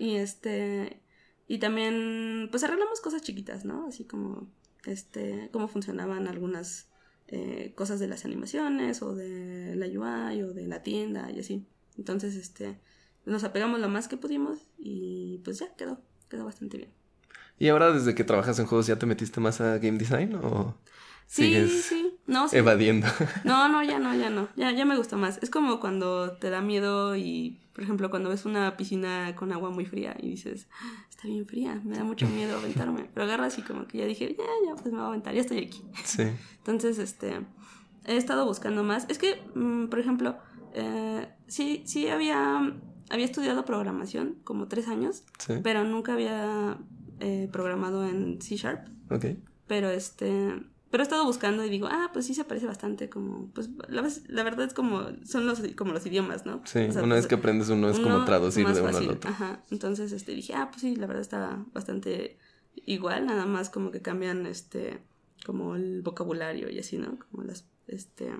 [0.00, 1.00] Y este
[1.46, 3.86] y también pues arreglamos cosas chiquitas, ¿no?
[3.86, 4.50] Así como
[4.84, 6.88] este cómo funcionaban algunas
[7.28, 11.68] eh, cosas de las animaciones o de la UI o de la tienda y así.
[11.96, 12.80] Entonces, este
[13.26, 16.90] nos apegamos lo más que pudimos y pues ya quedó quedó bastante bien.
[17.58, 20.74] ¿Y ahora desde que trabajas en juegos ya te metiste más a game design o...?
[21.26, 22.18] Sí, Sigues sí.
[22.26, 22.56] No, sí.
[22.56, 23.06] evadiendo.
[23.44, 24.48] No, no, ya no, ya no.
[24.56, 25.38] Ya, ya me gusta más.
[25.42, 29.70] Es como cuando te da miedo y, por ejemplo, cuando ves una piscina con agua
[29.70, 33.08] muy fría y dices, "Ah, está bien fría, me da mucho miedo aventarme.
[33.14, 35.40] Pero agarras y como que ya dije, ya, ya, pues me voy a aventar, ya
[35.42, 35.82] estoy aquí.
[36.04, 36.24] Sí.
[36.58, 37.46] Entonces, este,
[38.06, 39.06] he estado buscando más.
[39.08, 40.36] Es que, mm, por ejemplo,
[40.74, 42.74] eh, sí, sí había,
[43.10, 45.54] había estudiado programación como tres años, Sí.
[45.62, 46.78] pero nunca había
[47.20, 48.88] eh, programado en C Sharp.
[49.10, 49.26] Ok.
[49.66, 50.62] Pero este.
[50.90, 53.48] Pero he estado buscando y digo, ah, pues sí se parece bastante como.
[53.54, 55.02] Pues la, vez- la verdad es como.
[55.24, 56.62] Son los, como los idiomas, ¿no?
[56.64, 58.88] Sí, O sea, una pues, vez que aprendes uno es como uno traducir de uno
[58.88, 59.30] al fácil, otro.
[59.30, 59.62] Ajá.
[59.70, 62.38] Entonces este, dije, ah, pues sí, la verdad está bastante
[62.74, 65.02] igual, nada más como que cambian este.
[65.46, 67.18] Como el vocabulario y así, ¿no?
[67.30, 67.64] Como las.
[67.86, 68.32] Este.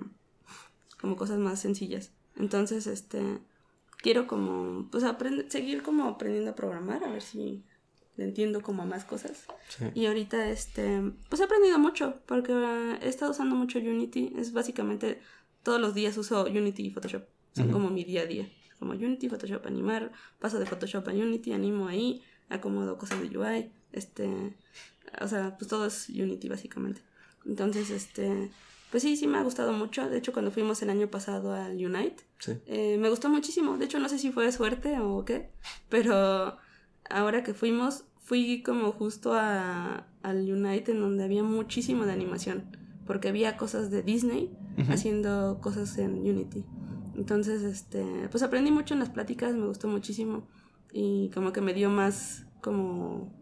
[0.99, 2.11] Como cosas más sencillas.
[2.35, 3.39] Entonces, este.
[4.01, 4.89] Quiero como.
[4.91, 7.63] Pues aprender, seguir como aprendiendo a programar, a ver si
[8.17, 9.45] le entiendo como más cosas.
[9.69, 9.85] Sí.
[9.93, 14.33] Y ahorita, este, pues he aprendido mucho, porque eh, he estado usando mucho Unity.
[14.37, 15.21] Es básicamente,
[15.63, 17.23] todos los días uso Unity y Photoshop.
[17.53, 18.49] Son como mi día a día.
[18.79, 23.71] Como Unity, Photoshop, animar, paso de Photoshop a Unity, animo ahí, acomodo cosas de UI,
[23.91, 24.55] este,
[25.19, 27.01] o sea, pues todo es Unity básicamente.
[27.45, 28.51] Entonces, este,
[28.91, 30.09] pues sí, sí me ha gustado mucho.
[30.09, 32.53] De hecho, cuando fuimos el año pasado al Unite, Sí.
[32.65, 33.77] eh, me gustó muchísimo.
[33.77, 35.49] De hecho, no sé si fue suerte o qué,
[35.89, 36.57] pero
[37.09, 42.77] ahora que fuimos, fui como justo a, al Unite en donde había muchísimo de animación,
[43.07, 44.55] porque había cosas de Disney
[44.89, 46.65] haciendo cosas en Unity.
[47.15, 50.47] Entonces, este, pues aprendí mucho en las pláticas, me gustó muchísimo
[50.93, 53.33] y como que me dio más, como,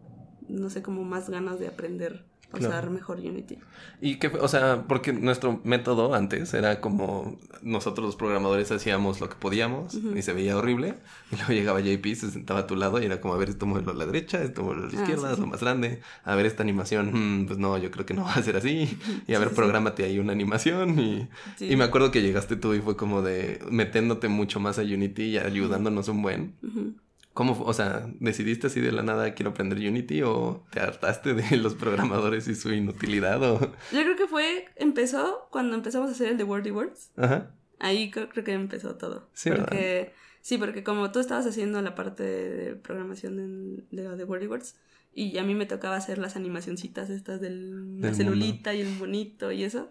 [0.48, 2.26] no sé, como más ganas de aprender
[2.58, 2.68] Claro.
[2.68, 3.58] usar mejor Unity.
[4.00, 9.20] Y que, fue- o sea, porque nuestro método antes era como nosotros los programadores hacíamos
[9.20, 10.94] lo que podíamos y se veía horrible.
[11.30, 13.66] Y luego llegaba JP, se sentaba a tu lado y era como, a ver, esto
[13.66, 16.00] mueve a la derecha, esto mueve a la Ah, izquierda, sí, es lo más grande.
[16.24, 18.98] A ver, esta animación, mm, pues no, yo creo que no va a ser así.
[19.28, 19.56] Y a ver, Sí, sí.
[19.56, 20.98] prográmate ahí una animación.
[20.98, 21.28] Y,
[21.60, 25.22] y me acuerdo que llegaste tú y fue como de metiéndote mucho más a Unity
[25.22, 26.54] y ayudándonos un buen.
[26.62, 26.94] Ujú.
[27.32, 31.56] ¿Cómo, o sea, decidiste así de la nada quiero aprender Unity o te hartaste de
[31.56, 33.60] los programadores y su inutilidad o...
[33.60, 37.12] Yo creo que fue, empezó cuando empezamos a hacer el de Wordy Words.
[37.16, 37.50] Ajá.
[37.78, 39.28] Ahí creo, creo que empezó todo.
[39.32, 39.66] Sí, ¿verdad?
[39.68, 40.12] porque,
[40.42, 44.74] Sí, porque como tú estabas haciendo la parte de programación en- de, de Wordy Words
[45.14, 48.94] y a mí me tocaba hacer las animacioncitas estas de la Del celulita y el
[48.96, 49.90] bonito y eso,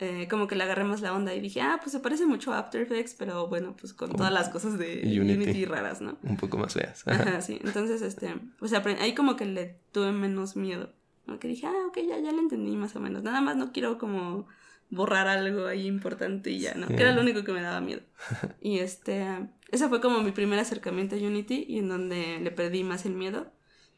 [0.00, 2.54] eh, como que le agarré más la onda y dije, ah, pues se parece mucho
[2.54, 5.34] a After Effects, pero bueno, pues con todas las cosas de Unity.
[5.34, 6.16] Unity, raras, ¿no?
[6.22, 7.06] Un poco más feas.
[7.06, 7.22] Ajá.
[7.22, 7.60] Ajá, sí.
[7.62, 10.94] Entonces, este, pues ahí como que le tuve menos miedo.
[11.26, 11.38] ¿no?
[11.38, 13.22] Que dije, ah, ok, ya, ya le entendí más o menos.
[13.22, 14.46] Nada más no quiero como
[14.88, 16.86] borrar algo ahí importante y ya, ¿no?
[16.86, 16.96] Sí.
[16.96, 18.00] Que era lo único que me daba miedo.
[18.62, 22.84] Y este, ese fue como mi primer acercamiento a Unity y en donde le perdí
[22.84, 23.52] más el miedo.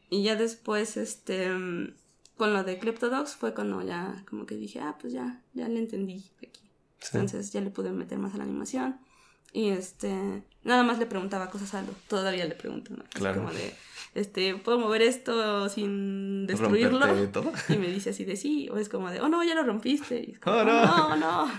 [0.09, 1.49] Y ya después, este,
[2.37, 5.79] con lo de Cryptodogs fue cuando ya como que dije, ah, pues ya, ya le
[5.79, 6.61] entendí aquí.
[6.99, 7.17] Sí.
[7.17, 8.97] Entonces ya le pude meter más a la animación.
[9.51, 11.83] Y este, nada más le preguntaba cosas a.
[12.07, 13.03] Todavía le pregunto, ¿no?
[13.13, 13.41] Claro.
[13.41, 13.73] Como de,
[14.15, 17.05] este, ¿puedo mover esto sin destruirlo?
[17.29, 17.51] Todo.
[17.69, 18.67] Y me dice así de sí.
[18.69, 20.23] O es como de, oh no, ya lo rompiste.
[20.27, 21.15] Y es como, Oh, "Oh, no".
[21.15, 21.51] no, no.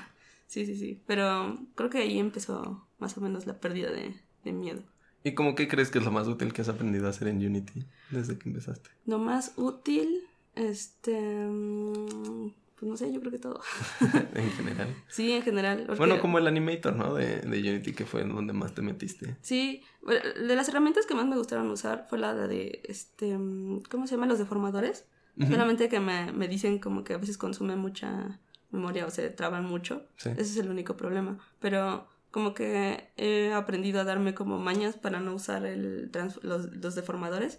[0.49, 1.03] Sí, sí, sí.
[1.07, 4.83] Pero creo que ahí empezó más o menos la pérdida de, de miedo.
[5.23, 7.37] ¿Y cómo qué crees que es lo más útil que has aprendido a hacer en
[7.39, 8.91] Unity desde que empezaste?
[9.07, 10.21] Lo más útil,
[10.57, 13.61] este, mm, pues no sé, yo creo que todo.
[14.35, 14.95] en general.
[15.09, 15.85] Sí, en general.
[15.87, 17.15] porque- Bueno, como el animator, ¿no?
[17.15, 19.37] De, de Unity, que fue en donde más te metiste.
[19.43, 24.07] Sí, de las herramientas que más me gustaron usar fue la de, este, mm, ¿cómo
[24.07, 24.27] se llama?
[24.27, 25.07] Los deformadores.
[25.37, 28.41] Solamente que me, me dicen como que a veces consume mucha
[28.71, 30.07] memoria o se traban mucho.
[30.17, 30.29] Sí.
[30.31, 31.39] Ese es el único problema.
[31.59, 36.73] Pero como que he aprendido a darme como mañas para no usar el trans- los,
[36.77, 37.59] los deformadores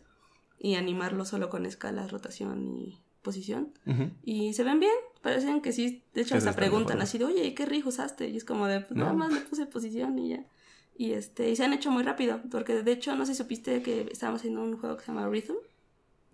[0.60, 3.74] y animarlo solo con escalas, rotación y posición.
[3.88, 4.12] Ujú.
[4.24, 6.04] Y se ven bien, parecen que sí.
[6.13, 8.30] De hecho, hasta preguntan así de, oye, ¿qué rig usaste?
[8.30, 9.18] Y es como de, pues nada No.
[9.18, 10.46] más le puse posición y ya.
[10.98, 13.82] Y este, y se han hecho muy rápido, porque de hecho, no sé si supiste
[13.82, 15.56] que estábamos haciendo un juego que se llama Rhythm.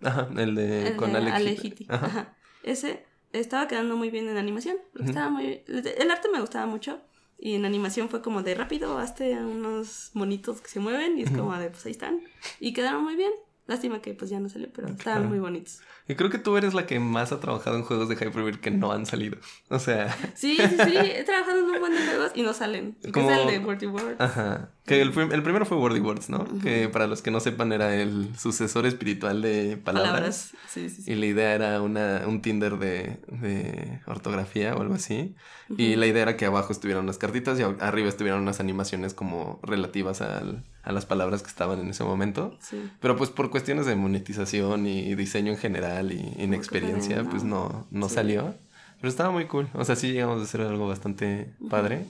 [0.02, 1.36] Ajá, el de el con de Alex.
[1.36, 1.68] Ale Hitty.
[1.68, 1.86] Hitty.
[1.88, 2.06] Ajá.
[2.06, 2.36] Ajá.
[2.62, 5.10] Ese estaba quedando muy bien en animación, porque Ujú.
[5.10, 5.62] estaba muy...
[5.66, 7.00] El arte me gustaba mucho.
[7.38, 11.30] Y en animación fue como de rápido, hazte unos monitos que se mueven y es
[11.32, 12.20] como de, pues ahí están.
[12.60, 13.32] Y quedaron muy bien.
[13.72, 15.28] Lástima que pues ya no salió, pero estaban Claro.
[15.30, 15.80] muy bonitos.
[16.08, 18.70] Y creo que tú eres la que más ha trabajado en juegos de Hyperbeard que
[18.70, 19.38] no han salido.
[19.68, 22.96] O sea, Sí, sí, sí, he trabajado en un buen de juegos y no salen.
[23.02, 24.20] Que Como- es el de Wordy Words.
[24.20, 24.70] ajá.
[24.84, 26.44] Que el, el primero fue Wordy Words, ¿no?
[26.60, 30.12] Que para los que no sepan era el sucesor espiritual de palabras.
[30.12, 30.52] Palabras.
[30.68, 31.12] Sí, sí, sí.
[31.12, 35.34] Y la idea era una, un Tinder de, de ortografía o algo así.
[35.78, 39.58] Y la idea era que abajo estuvieran unas cartitas y arriba estuvieran unas animaciones como
[39.62, 42.56] relativas al- a las palabras que estaban en ese momento.
[42.60, 42.90] Sí.
[43.00, 47.30] Pero pues por cuestiones de monetización y diseño en general y inexperiencia, no.
[47.30, 48.14] pues no, no Sí.
[48.16, 48.54] salió.
[49.00, 49.68] Pero estaba muy cool.
[49.74, 52.06] O sea, sí llegamos a hacer algo bastante padre.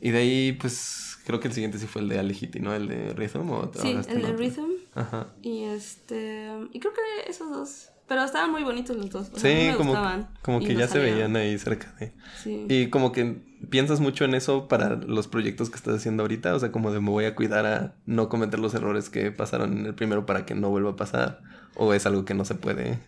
[0.00, 2.74] Y de ahí, pues, creo que el siguiente sí fue el de Alegiti, ¿no?
[2.74, 4.70] El de Rhythm o Sí, el de Rhythm.
[4.94, 5.28] Ajá.
[5.42, 6.48] Y este.
[6.72, 7.88] Y creo que esos dos.
[8.12, 9.30] Pero estaban muy bonitos los dos.
[9.36, 9.94] sí, como,
[10.42, 12.12] como que ya se veían ahí cerca de.
[12.42, 12.66] Sí.
[12.68, 16.54] Y como que piensas mucho en eso para los proyectos que estás haciendo ahorita.
[16.54, 19.78] O sea, como de me voy a cuidar a no cometer los errores que pasaron
[19.78, 21.40] en el primero para que no vuelva a pasar.
[21.74, 22.98] O es algo que no se puede.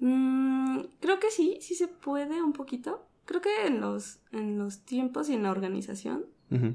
[0.00, 4.80] Mm, creo que sí, sí se puede un poquito creo que en los, en los
[4.80, 6.26] tiempos y en la organización,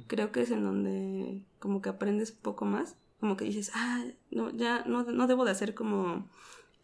[0.08, 4.50] creo que es en donde como que aprendes poco más, como que dices, ah, no,
[4.50, 6.28] ya no, no debo de hacer como,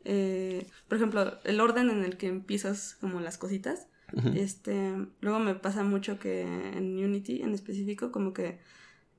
[0.05, 3.87] eh, por ejemplo, el orden en el que empiezas como las cositas.
[4.35, 8.59] Este, luego me pasa mucho que en Unity en específico, como que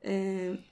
[0.03, 0.65] eh,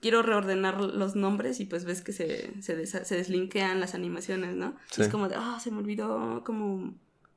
[0.00, 4.74] quiero reordenar los nombres y pues ves que se, se, se deslinkean las animaciones, ¿no?
[4.98, 6.94] Es como de, ah, se me olvidó como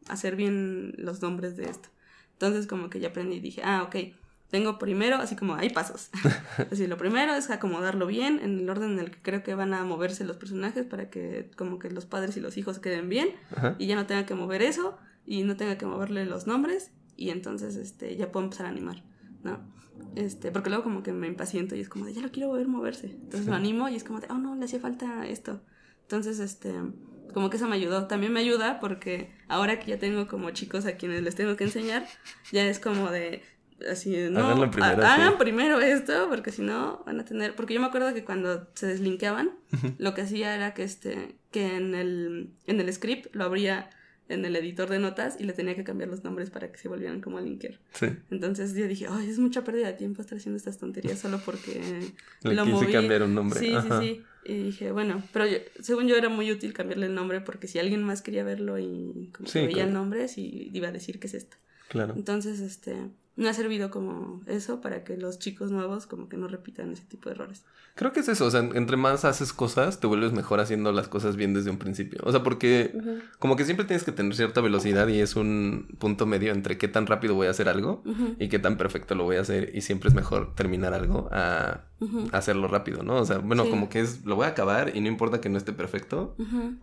[0.07, 1.89] hacer bien los nombres de esto.
[2.33, 3.95] Entonces como que ya aprendí y dije, ah, ok,
[4.49, 6.09] tengo primero, así como hay pasos.
[6.71, 9.73] así, lo primero es acomodarlo bien en el orden en el que creo que van
[9.73, 13.29] a moverse los personajes para que como que los padres y los hijos queden bien
[13.77, 17.31] y ya no tenga que mover eso y no tenga que moverle los nombres y
[17.31, 19.03] entonces este ya puedo empezar a animar,
[19.43, 19.59] ¿no?
[20.15, 22.67] Este, porque luego como que me impaciento y es como de ya lo quiero ver
[22.67, 23.07] moverse.
[23.07, 25.61] Entonces lo animo y es como de, oh no, le hacía falta esto.
[26.03, 26.73] Entonces, este,
[27.33, 28.07] como que eso me ayudó.
[28.07, 31.65] También me ayuda porque ahora que ya tengo como chicos a quienes les tengo que
[31.65, 32.05] enseñar,
[32.51, 33.43] ya es como de
[33.89, 37.87] así, no, primero, hagan primero esto, porque si no van a tener, porque yo me
[37.87, 39.51] acuerdo que cuando se deslinkeaban,
[39.97, 43.89] lo que hacía era que este, que en el, en el script lo abría
[44.29, 46.89] en el editor de notas y le tenía que cambiar los nombres para que se
[46.89, 47.79] volvieran como a linker.
[47.93, 48.07] Sí.
[48.29, 51.81] Entonces yo dije, ay, es mucha pérdida de tiempo estar haciendo estas tonterías solo porque
[52.43, 53.59] le lo quise cambiar un nombre.
[53.59, 54.23] Sí, sí, sí.
[54.45, 55.45] Y dije, bueno, pero
[55.81, 59.31] según yo era muy útil cambiarle el nombre porque si alguien más quería verlo y
[59.33, 61.57] como veía el nombre, sí iba a decir que es esto.
[61.89, 62.13] Claro.
[62.15, 62.95] Entonces, este,
[63.37, 67.03] me ha servido como eso para que los chicos nuevos como que no repitan ese
[67.03, 67.63] tipo de errores.
[67.97, 71.07] Creo que es eso, o sea, entre más haces cosas, te vuelves mejor haciendo las
[71.07, 72.21] cosas bien desde un principio.
[72.23, 72.95] O sea, porque
[73.39, 76.87] como que siempre tienes que tener cierta velocidad y es un punto medio entre qué
[76.87, 78.03] tan rápido voy a hacer algo
[78.37, 81.85] y qué tan perfecto lo voy a hacer y siempre es mejor terminar algo a
[82.33, 83.15] hacerlo rápido, ¿no?
[83.15, 85.57] O sea, bueno, como que es, lo voy a acabar y no importa que no
[85.57, 86.35] esté perfecto,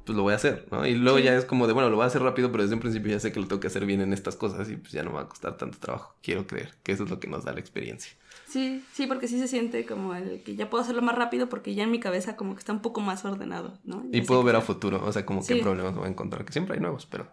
[0.04, 0.84] pues lo voy a hacer, ¿no?
[0.84, 2.80] Y luego ya es como de, bueno, lo voy a hacer rápido, pero desde un
[2.80, 5.04] principio ya sé que lo tengo que hacer bien en estas cosas y pues ya
[5.04, 6.16] no me va a costar tanto trabajo.
[6.24, 8.14] Quiero creer que eso es lo que nos da la experiencia.
[8.54, 11.74] Sí, sí, porque sí se siente como el que ya puedo hacerlo más rápido porque
[11.74, 14.04] ya en mi cabeza como que está un poco más ordenado, ¿no?
[14.12, 16.76] y puedo ver a futuro, o sea, como qué problemas voy a encontrar, que siempre
[16.76, 17.26] hay nuevos, pero...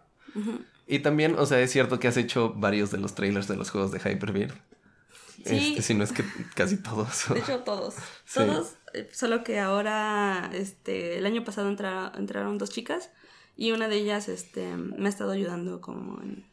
[0.88, 3.70] Y también, o sea, es cierto que has hecho varios de los trailers de los
[3.70, 4.52] juegos de Hyperbeard.
[5.44, 5.74] Sí.
[5.74, 6.24] Este, si no es que
[6.56, 7.28] casi todos.
[7.32, 7.94] De hecho, todos.
[8.34, 13.10] Todos, eh, solo que ahora, este, el año pasado entraron dos chicas
[13.56, 16.44] y una de ellas, este, me ha estado ayudando como en,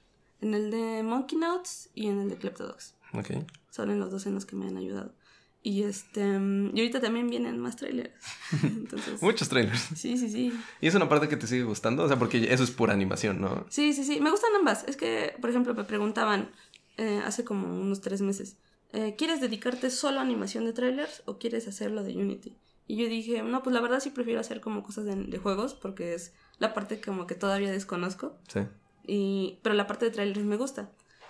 [0.41, 2.93] en el de Monkey Notes y en el de Kleptodogs.
[3.13, 3.31] Ok.
[3.69, 5.13] Son en los dos en los que me han ayudado.
[5.61, 8.13] Y este y ahorita también vienen más trailers.
[9.21, 9.89] Muchos trailers.
[9.95, 10.53] Sí, sí, sí.
[10.79, 12.03] ¿Y es una parte que te sigue gustando?
[12.03, 13.65] O sea, porque eso es pura animación, ¿no?
[13.69, 14.21] Sí, sí, sí.
[14.21, 14.85] Me gustan ambas.
[14.87, 16.51] Es que, por ejemplo, me preguntaban
[16.97, 18.57] eh, hace como unos tres meses,
[18.93, 22.55] eh, ¿quieres dedicarte solo a animación de trailers o quieres hacerlo de Unity?
[22.87, 25.73] Y yo dije, no, pues la verdad sí prefiero hacer como cosas de, de juegos
[25.73, 28.37] porque es la parte como que todavía desconozco.
[28.47, 28.61] Sí.
[29.05, 30.89] Y, pero la parte de trailers me gusta.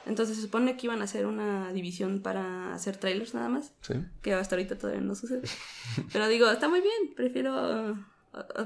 [0.10, 3.74] Entonces se supone que iban a hacer una división para hacer trailers nada más.
[3.82, 3.94] Sí.
[4.22, 5.44] Que hasta ahorita todavía no sucede.
[6.12, 7.98] Pero digo, está muy bien, prefiero...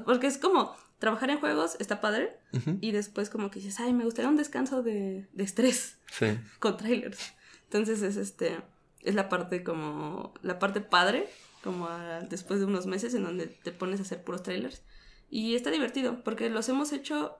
[0.06, 2.38] Porque es como trabajar en juegos está padre
[2.80, 6.40] y después como que dices, ay, me gustaría un descanso de, de estrés sí.
[6.60, 7.34] con trailers.
[7.66, 8.58] Entonces es este,
[9.02, 11.28] es la parte como, la parte padre,
[11.62, 11.90] como
[12.30, 14.82] después de unos meses en donde te pones a hacer puros trailers.
[15.30, 17.38] Y está divertido porque los hemos hecho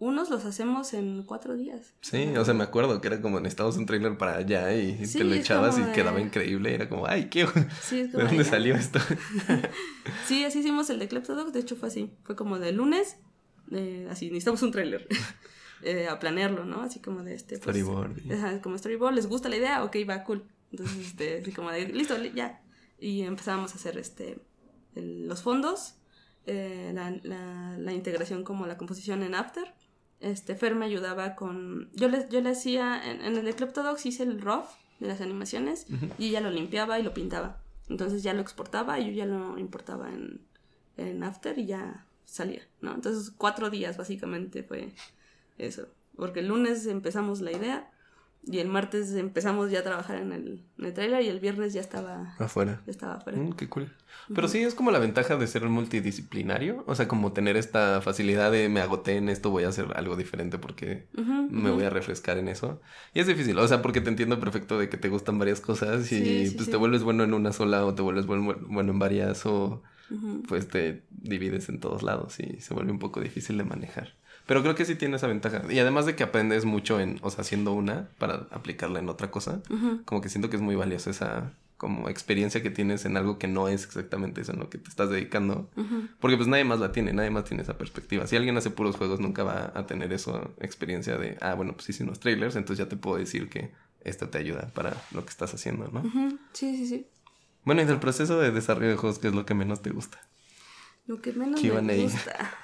[0.00, 1.94] unos los hacemos en cuatro días.
[2.00, 5.24] Sí, o sea, me acuerdo que era como necesitábamos un trailer para allá y te
[5.24, 6.72] lo echabas y quedaba increíble.
[6.72, 7.46] Era como, ay, ¿qué?
[7.90, 9.00] ¿De dónde salió esto?
[10.26, 11.52] sí, así hicimos el de Kleptodogs.
[11.52, 12.12] De hecho, fue así.
[12.22, 13.16] Fue como de lunes,
[14.08, 15.06] así, necesitamos un trailer.
[15.80, 16.82] Eh, a planearlo, ¿no?
[16.82, 17.56] Así como de este.
[17.56, 18.60] Pues, storyboard.
[18.62, 19.84] como storyboard, ¿les gusta la idea?
[19.84, 20.44] Ok, va, cool.
[20.72, 22.60] Entonces, este, así como de, listo, ya.
[22.98, 24.40] Y empezamos a hacer este,
[24.96, 25.94] los fondos,
[26.46, 29.72] eh, la, la, la integración como la composición en After
[30.20, 31.90] este, Fer me ayudaba con...
[31.94, 33.54] Yo le, yo le hacía, en, el de
[34.04, 34.66] hice el rough
[35.00, 35.86] de las animaciones
[36.18, 37.60] y ella lo limpiaba y lo pintaba.
[37.88, 40.40] Entonces ya lo exportaba y yo ya lo importaba en,
[40.96, 42.94] en After y ya salía, ¿no?
[42.94, 44.92] Entonces cuatro días básicamente fue
[45.56, 45.88] eso.
[46.16, 47.90] Porque el lunes empezamos la idea
[48.50, 51.74] Y el martes empezamos ya a trabajar en el, en el trailer y el viernes
[51.74, 52.80] ya estaba afuera.
[52.86, 53.38] Ya estaba afuera.
[53.38, 53.92] Mm, qué cool.
[54.34, 58.50] Pero sí es como la ventaja de ser multidisciplinario, o sea, como tener esta facilidad
[58.50, 61.06] de me agoté en esto, voy a hacer algo diferente porque
[61.50, 62.80] me voy a refrescar en eso.
[63.14, 66.10] Y es difícil, o sea, porque te entiendo perfecto de que te gustan varias cosas
[66.12, 69.44] y pues te vuelves bueno en una sola o te vuelves bueno, bueno en varias
[69.46, 69.82] o
[70.46, 74.14] pues te divides en todos lados y se vuelve un poco difícil de manejar.
[74.48, 75.62] Pero creo que sí tiene esa ventaja.
[75.68, 79.30] Y además de que aprendes mucho en, o sea, haciendo una para aplicarla en otra
[79.30, 79.60] cosa,
[80.06, 83.46] como que siento que es muy valioso esa como experiencia que tienes en algo que
[83.46, 85.68] no es exactamente eso en lo que te estás dedicando.
[86.18, 88.26] Porque pues nadie más la tiene, nadie más tiene esa perspectiva.
[88.26, 91.90] Si alguien hace puros juegos nunca va a tener esa experiencia de, ah, bueno, pues
[91.90, 93.70] hice unos trailers, entonces ya te puedo decir que
[94.00, 96.02] esto te ayuda para lo que estás haciendo, ¿no?
[96.54, 97.06] Sí, sí, sí.
[97.64, 100.18] Bueno, y del proceso de desarrollo de juegos, ¿qué es lo que menos te gusta?
[101.06, 102.56] Lo que menos me gusta.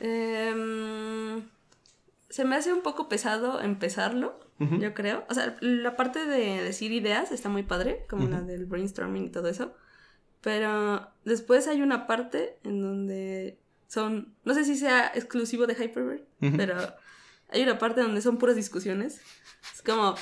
[0.00, 1.42] Em,
[2.28, 5.24] se me hace un poco pesado empezarlo, yo creo.
[5.28, 9.30] O sea, la parte de decir ideas está muy padre, como la del brainstorming y
[9.30, 9.74] todo eso.
[10.40, 16.24] Pero después hay una parte en donde son, no sé si sea exclusivo de Hyperverse,
[16.56, 16.76] pero
[17.50, 19.20] hay una parte donde son puras discusiones.
[19.74, 20.14] Es como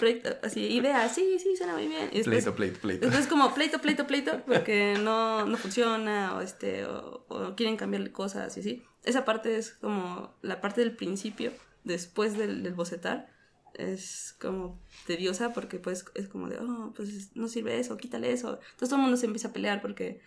[0.42, 2.10] así, ideas, sí, sí, suena muy bien.
[2.12, 3.06] Y pleito, pleito, pleito.
[3.06, 8.10] Después como pleito, pleito, pleito, porque no, no funciona o, este, o, o quieren cambiarle
[8.10, 11.52] cosas y así esa parte es como la parte del principio,
[11.84, 13.30] después del, bocetar,
[13.74, 18.60] es como tediosa porque pues es como de, oh, pues no sirve eso, quítale eso.
[18.72, 20.20] Entonces todo el mundo se empieza a pelear porque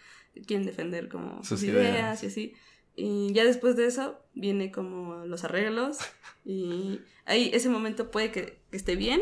[0.47, 2.23] quieren defender como sus, ideas.
[2.23, 2.53] y así.
[3.03, 5.97] Y ya después de eso viene como los arreglos
[6.45, 9.21] y ahí ese momento puede que, esté bien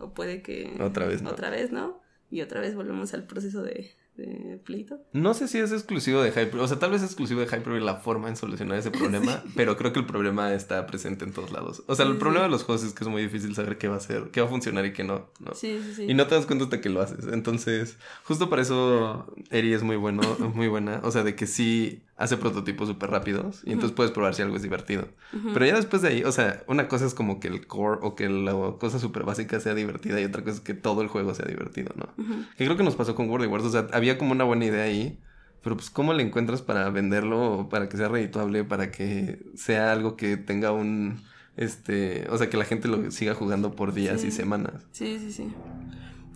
[0.00, 0.76] o puede que...
[0.80, 1.30] Otra vez no.
[1.30, 2.00] Otra vez no.
[2.28, 5.00] Y otra vez volvemos al proceso de, de pleito.
[5.12, 7.80] No sé si es exclusivo de Hyper, o sea, tal vez es exclusivo de Hyper
[7.82, 11.52] la forma en solucionar ese problema, pero creo que el problema está presente en todos
[11.52, 11.82] lados.
[11.86, 13.96] O sea, el problema de los juegos es que es muy difícil saber qué va
[13.96, 15.30] a ser, qué va a funcionar y qué no.
[15.54, 16.06] Sí, sí, sí.
[16.08, 17.26] Y no te das cuenta hasta que lo haces.
[17.32, 20.22] Entonces, justo para eso Eri es muy bueno,
[20.54, 24.34] muy buena, o sea, de que sí hace prototipos súper rápidos y entonces puedes probar
[24.34, 25.08] si algo es divertido.
[25.54, 28.14] Pero ya después de ahí, o sea, una cosa es como que el core o
[28.14, 31.34] que la cosa súper básica sea divertida y otra cosa es que todo el juego
[31.34, 32.10] sea divertido, ¿no?
[32.58, 34.66] Que creo que nos pasó con World of Wars, o sea, había como una buena
[34.66, 35.18] idea ahí,
[35.62, 40.18] pero pues ¿cómo le encuentras para venderlo, para que sea redituable, para que sea algo
[40.18, 41.22] que tenga un,
[41.56, 44.86] este, o sea, que la gente lo siga jugando por días y semanas?
[44.92, 45.50] Sí, sí, sí.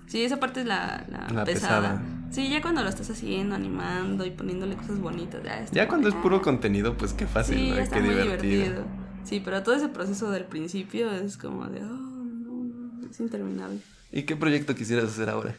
[0.06, 2.02] Sí, esa parte es la, la, pesada.
[2.30, 5.42] Sí, ya cuando lo estás haciendo, animando y poniéndole cosas bonitas.
[5.44, 8.84] Ya, ya cuando es puro contenido, pues qué fácil, sí, qué divertido.
[9.24, 13.80] Sí, pero todo ese proceso del principio es como de, oh, no, es interminable.
[14.12, 15.56] ¿Y qué proyecto quisieras hacer ahora?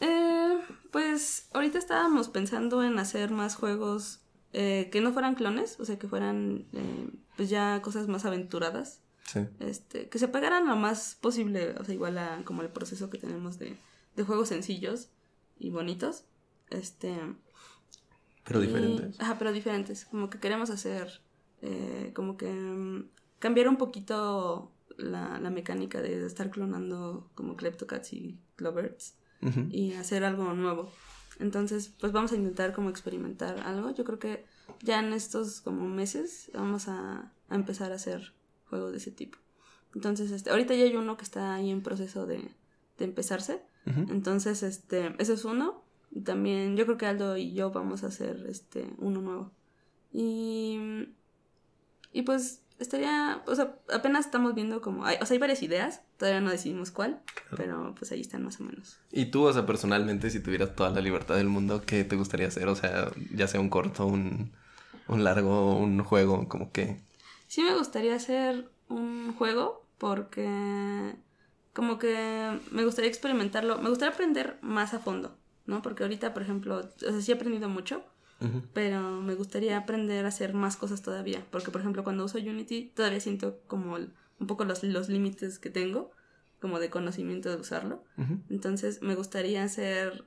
[0.00, 0.58] Eh,
[0.90, 4.20] pues ahorita estábamos pensando en hacer más juegos
[4.52, 9.00] eh, que no fueran clones, o sea, que fueran eh, pues ya cosas más aventuradas.
[9.60, 13.18] Este, que se pegaran lo más posible, o sea, igual a como el proceso que
[13.18, 13.78] tenemos de,
[14.16, 15.08] de juegos sencillos
[15.58, 16.24] y bonitos.
[16.70, 17.18] Este.
[18.44, 19.20] Pero diferentes.
[19.20, 20.04] Ajá, pero diferentes.
[20.04, 21.22] Como que queremos hacer.
[21.62, 23.08] Eh, como que mm,
[23.38, 29.14] cambiar un poquito la, la, mecánica de estar clonando como Kleptocats y Cloverts
[29.70, 30.90] y hacer algo nuevo.
[31.40, 33.90] Entonces, pues vamos a intentar como experimentar algo.
[33.90, 34.44] Yo creo que
[34.82, 38.34] ya en estos como meses vamos a, a empezar a hacer
[38.72, 39.36] juegos de ese tipo.
[39.94, 42.50] Entonces, este, ahorita ya hay uno que está ahí en proceso de,
[42.96, 43.62] de empezarse.
[43.84, 45.84] Entonces, este, ese es uno.
[46.10, 49.52] Y también yo creo que Aldo y yo vamos a hacer este uno nuevo.
[50.12, 50.78] Y,
[52.12, 56.00] y pues estaría, o sea, apenas estamos viendo como, hay, o sea, hay varias ideas,
[56.16, 57.20] todavía no decidimos cuál,
[57.56, 58.98] pero pues ahí están más o menos.
[59.10, 62.48] Y tú, o sea, personalmente, si tuvieras toda la libertad del mundo, ¿qué te gustaría
[62.48, 62.68] hacer?
[62.68, 64.52] O sea, ya sea un corto, un,
[65.08, 67.00] un largo, un juego, como que...
[67.52, 71.14] Sí me gustaría hacer un juego porque
[71.74, 75.36] como que me gustaría experimentarlo, me gustaría aprender más a fondo,
[75.66, 75.82] ¿no?
[75.82, 78.06] Porque ahorita, por ejemplo, o sea, sí he aprendido mucho,
[78.72, 82.90] pero me gustaría aprender a hacer más cosas todavía, porque por ejemplo, cuando uso Unity
[82.96, 86.10] todavía siento como un poco los, los límites que tengo,
[86.58, 88.02] como de conocimiento de usarlo.
[88.48, 90.24] Entonces, me gustaría hacer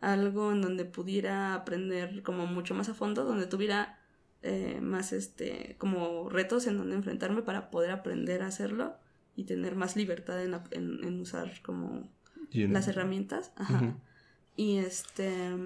[0.00, 4.01] algo en donde pudiera aprender como mucho más a fondo, donde tuviera
[4.42, 8.96] eh, más este como retos en donde enfrentarme para poder aprender a hacerlo
[9.36, 12.10] y tener más libertad en, en, usar como
[12.50, 13.96] las herramientas Ajá.
[14.56, 15.56] y este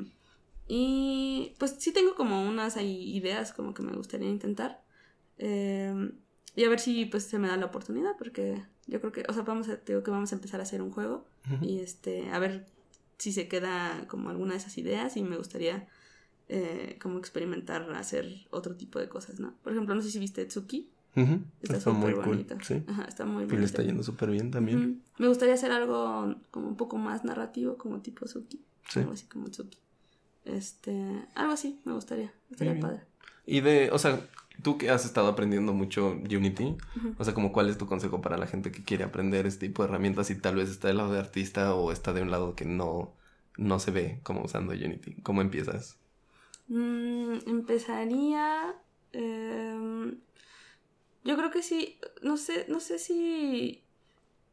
[0.69, 4.83] y pues sí tengo como unas ideas como que me gustaría intentar
[5.39, 6.13] em,
[6.55, 9.33] y a ver si pues se me da la oportunidad porque yo creo que o
[9.33, 11.25] sea vamos a, digo que vamos a empezar a hacer un juego
[11.63, 12.67] y este a ver
[13.17, 15.89] si se queda como alguna de esas ideas y me gustaría
[16.49, 19.55] eh, como experimentar hacer otro tipo de cosas, ¿no?
[19.63, 20.91] Por ejemplo, no sé si viste Tsuki.
[21.63, 22.57] Está, súper bonito.
[22.63, 22.83] Sí.
[22.87, 23.55] Ajá, está muy bonito.
[23.55, 25.03] Y le está yendo súper bien también.
[25.17, 28.63] Me gustaría hacer algo como un poco más narrativo, como tipo Suki.
[28.91, 29.01] Sí.
[29.01, 29.79] Algo así como Suki.
[30.45, 32.33] Este, algo así me gustaría.
[32.51, 33.01] Estaría padre.
[33.47, 34.21] Y de, o sea,
[34.63, 36.77] tú que has estado aprendiendo mucho Unity,
[37.19, 39.83] o sea, como cuál es tu consejo para la gente que quiere aprender este tipo
[39.83, 42.55] de herramientas y tal vez está del lado de artista o está de un lado
[42.55, 43.15] que no,
[43.57, 45.15] no se ve como usando Unity.
[45.23, 45.99] ¿Cómo empiezas?
[46.69, 48.75] Mm, empezaría...
[49.13, 50.19] Em,
[51.25, 53.83] yo creo que sí, no sé, no sé si...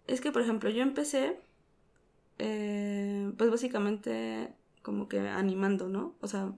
[0.08, 1.40] Es que, por ejemplo, yo empecé,
[2.40, 6.16] eh, pues básicamente como que animando, ¿no?
[6.20, 6.54] O sea,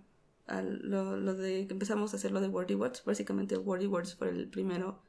[0.47, 4.29] lo, lo, de que empezamos a hacer lo de Wordy Words, básicamente Wordy Words fue
[4.29, 4.99] el primero.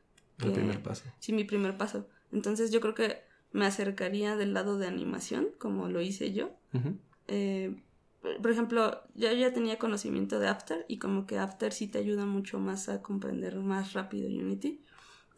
[0.42, 1.04] el primer paso.
[1.18, 2.08] Sí, mi primer paso.
[2.32, 3.22] Entonces yo creo que
[3.52, 6.50] me acercaría del lado de animación, como lo hice yo.
[7.28, 7.74] eh,
[8.40, 12.26] por ejemplo, yo ya tenía conocimiento de After y como que After sí te ayuda
[12.26, 14.82] mucho más a comprender más rápido Unity.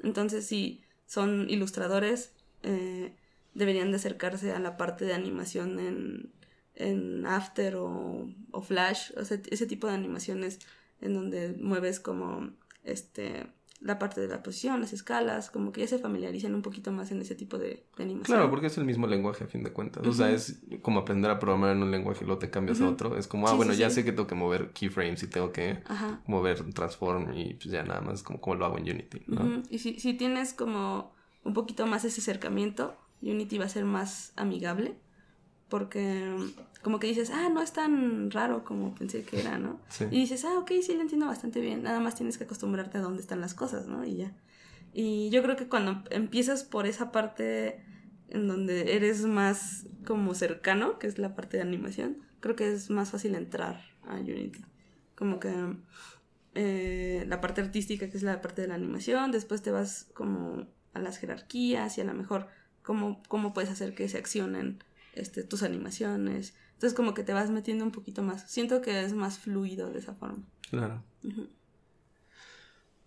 [0.02, 2.32] Entonces, si son ilustradores,
[2.62, 3.14] eh,
[3.54, 6.32] deberían de acercarse a la parte de animación en,
[6.74, 10.60] en After o, o Flash, o sea, ese tipo de animaciones
[11.00, 12.50] en donde mueves como
[12.84, 13.46] este
[13.80, 17.12] la parte de la posición, las escalas, como que ya se familiarizan un poquito más
[17.12, 18.36] en ese tipo de, animación.
[18.36, 20.06] Claro, porque es el mismo lenguaje a fin de cuentas.
[20.06, 22.88] O sea, es como aprender a programar en un lenguaje y luego te cambias a
[22.88, 23.16] otro.
[23.16, 25.82] Es como, ah, bueno, ya sé que tengo que mover keyframes y tengo que
[26.26, 29.62] mover transform y pues ya nada más como, como lo hago en Unity, ¿no?
[29.70, 31.12] Y si, si tienes como
[31.44, 34.96] un poquito más ese acercamiento, Unity va a ser más amigable
[35.68, 36.34] porque
[36.82, 39.80] como que dices, ah, no es tan raro como pensé que era, ¿no?
[40.10, 43.00] Y dices, ah, ok, sí lo entiendo bastante bien, nada más tienes que acostumbrarte a
[43.00, 44.04] dónde están las cosas, ¿no?
[44.04, 44.32] Y ya.
[44.92, 47.84] Y yo creo que cuando empiezas por esa parte
[48.28, 52.90] en donde eres más como cercano, que es la parte de animación, creo que es
[52.90, 54.64] más fácil entrar a Unity.
[55.14, 55.52] Como que
[56.54, 60.66] eh, la parte artística, que es la parte de la animación, después te vas como
[60.94, 62.48] a las jerarquías y a lo mejor
[62.82, 64.82] cómo, cómo puedes hacer que se accionen
[65.14, 66.54] este, tus animaciones.
[66.78, 68.48] Entonces como que te vas metiendo un poquito más.
[68.48, 70.44] Siento que es más fluido de esa forma.
[70.70, 71.02] Claro.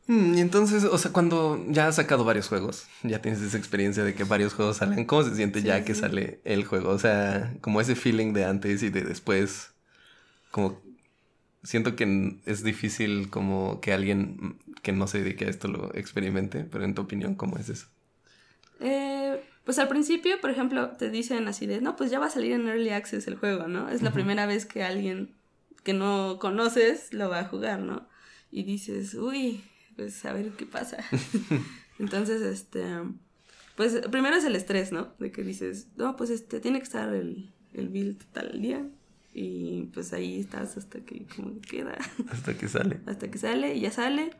[0.07, 4.03] Mm, y entonces, o sea, cuando ya has sacado varios juegos, ya tienes esa experiencia
[4.03, 6.89] de que varios juegos salen, ¿cómo se siente ya que sale el juego?
[6.89, 9.71] O sea, como ese feeling de antes y de después,
[10.51, 10.81] como
[11.63, 16.65] siento que es difícil como que alguien que no se dedique a esto lo experimente,
[16.69, 17.87] pero en tu opinión, ¿cómo es eso?
[18.81, 19.20] Eh,
[19.63, 22.53] pues al principio, por ejemplo, te dicen así de, no, pues ya va a salir
[22.53, 23.89] en Early Access el juego, ¿no?
[23.89, 25.35] Es la primera vez que alguien
[25.83, 28.07] que no conoces lo va a jugar, ¿no?
[28.51, 29.63] Y dices, uy,
[29.95, 30.97] pues a ver qué pasa.
[31.99, 32.85] Entonces, este,
[33.75, 35.13] pues primero es el estrés, ¿no?
[35.19, 38.85] De que dices, no, pues este, tiene que estar el, el build tal día.
[39.33, 41.97] Y pues ahí estás hasta que como queda.
[42.29, 42.99] Hasta que sale.
[43.05, 44.31] hasta que sale y ya sale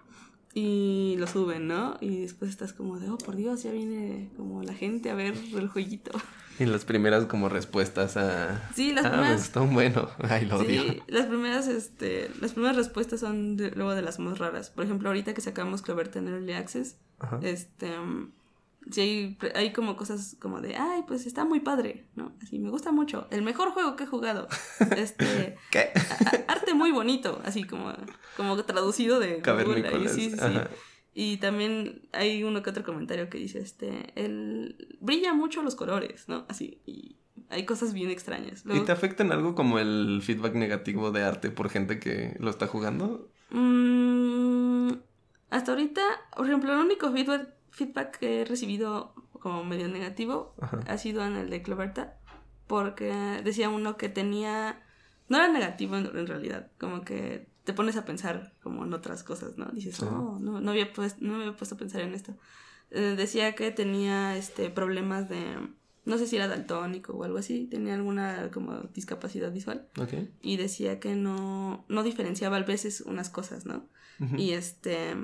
[0.54, 1.98] y lo suben, ¿no?
[2.02, 5.34] Y después estás como de, oh, por Dios, ya viene como la gente a ver
[5.56, 6.12] el jueguito.
[6.60, 8.70] Y las primeras como respuestas a...
[8.76, 9.42] Sí, las ah, primeras...
[9.42, 14.20] Están bueno, ay, lo sí, las primeras, este, las primeras respuestas son luego de las
[14.20, 14.70] más raras.
[14.70, 16.98] Por ejemplo, ahorita que sacamos Clover Early Access,
[17.42, 17.88] este
[18.90, 22.34] sí hay, como cosas como de, ay, pues está muy padre, ¿no?
[22.42, 23.28] Así, me gusta mucho.
[23.30, 24.48] El mejor juego que he jugado.
[24.98, 25.58] Este.
[25.70, 25.92] ¿Qué?
[26.48, 27.94] arte muy bonito, así como,
[28.38, 30.10] como traducido de Google.
[30.10, 30.38] sí, sí,
[31.14, 36.28] Y también hay uno que otro comentario que dice, este, el brilla mucho los colores,
[36.28, 36.46] ¿no?
[36.50, 37.18] Así, y
[37.50, 38.64] hay cosas bien extrañas.
[38.66, 42.68] ¿Y te afectan algo como el feedback negativo de arte por gente que lo está
[42.68, 43.30] jugando?
[43.50, 44.94] Mm,
[45.50, 46.02] hasta ahorita,
[46.36, 50.54] por ejemplo, el único feedback feedback que he recibido como medio negativo
[50.88, 52.18] ha sido en el de Cloverta,
[52.68, 53.12] porque
[53.44, 54.84] decía uno que tenía,
[55.28, 59.58] no era negativo en, realidad, como que te pones a pensar como en otras cosas,
[59.58, 59.66] ¿no?
[59.66, 62.38] Dices, oh, no, no, había no me había puesto a pensar en esto.
[62.92, 65.56] Eh, decía que tenía este problemas de,
[66.06, 69.88] no sé si era daltónico o algo así, tenía alguna como discapacidad visual.
[70.42, 73.88] Y decía que no, no diferenciaba a veces unas cosas, ¿no?
[74.38, 75.16] Y este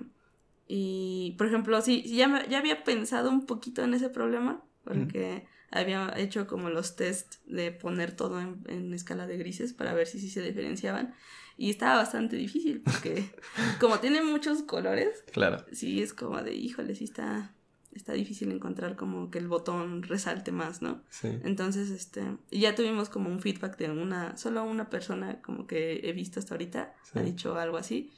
[0.67, 6.13] y, por ejemplo, sí, ya, ya había pensado un poquito en ese problema, porque había
[6.17, 10.29] hecho como los test de poner todo en, escala de grises para ver si sí
[10.29, 11.13] se diferenciaban.
[11.57, 13.31] Y estaba bastante difícil, porque
[13.79, 15.65] como tiene muchos colores, claro.
[15.71, 17.53] sí es como de, híjole, sí está,
[17.93, 21.01] está difícil encontrar como que el botón resalte más, ¿no?
[21.09, 21.29] Sí.
[21.43, 26.11] Entonces, este, ya tuvimos como un feedback de una, solo una persona como que he
[26.11, 28.11] visto hasta ahorita, ha dicho algo así.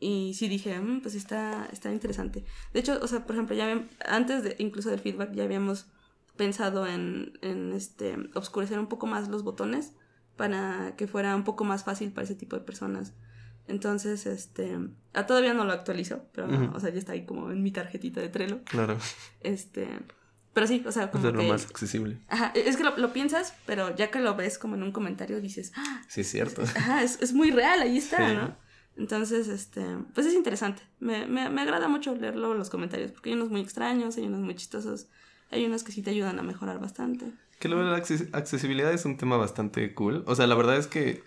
[0.00, 2.44] Y sí dije, mm, pues está, está interesante.
[2.72, 5.86] De hecho, o sea, por ejemplo, ya antes de, incluso del feedback ya habíamos
[6.36, 9.92] pensado en, en este, oscurecer un poco más los botones
[10.36, 13.14] para que fuera un poco más fácil para ese tipo de personas
[13.68, 14.78] Entonces, este,
[15.12, 18.20] ah, todavía no lo actualizo, pero, o sea, ya está ahí como en mi tarjetita
[18.20, 18.62] de Trello.
[18.64, 18.98] Claro.
[19.40, 19.88] Este,
[20.52, 22.18] pero sí, o sea, como es lo más accesible.
[22.28, 25.72] Ajá, es que lo, piensas, pero ya que lo ves como en un comentario dices,
[25.76, 26.62] ah, sí, es cierto.
[26.62, 28.56] Ajá, es, es muy real, ahí está, ¿no?
[28.96, 29.84] Entonces, este,
[30.14, 30.82] pues es interesante.
[31.00, 34.40] Me, me, me agrada mucho leerlo los comentarios, porque hay unos muy extraños, hay unos
[34.40, 35.08] muy chistosos,
[35.50, 37.32] hay unos que sí te ayudan a mejorar bastante.
[37.58, 40.22] Que la accesibilidad es un tema bastante cool.
[40.26, 41.22] O sea, la verdad es que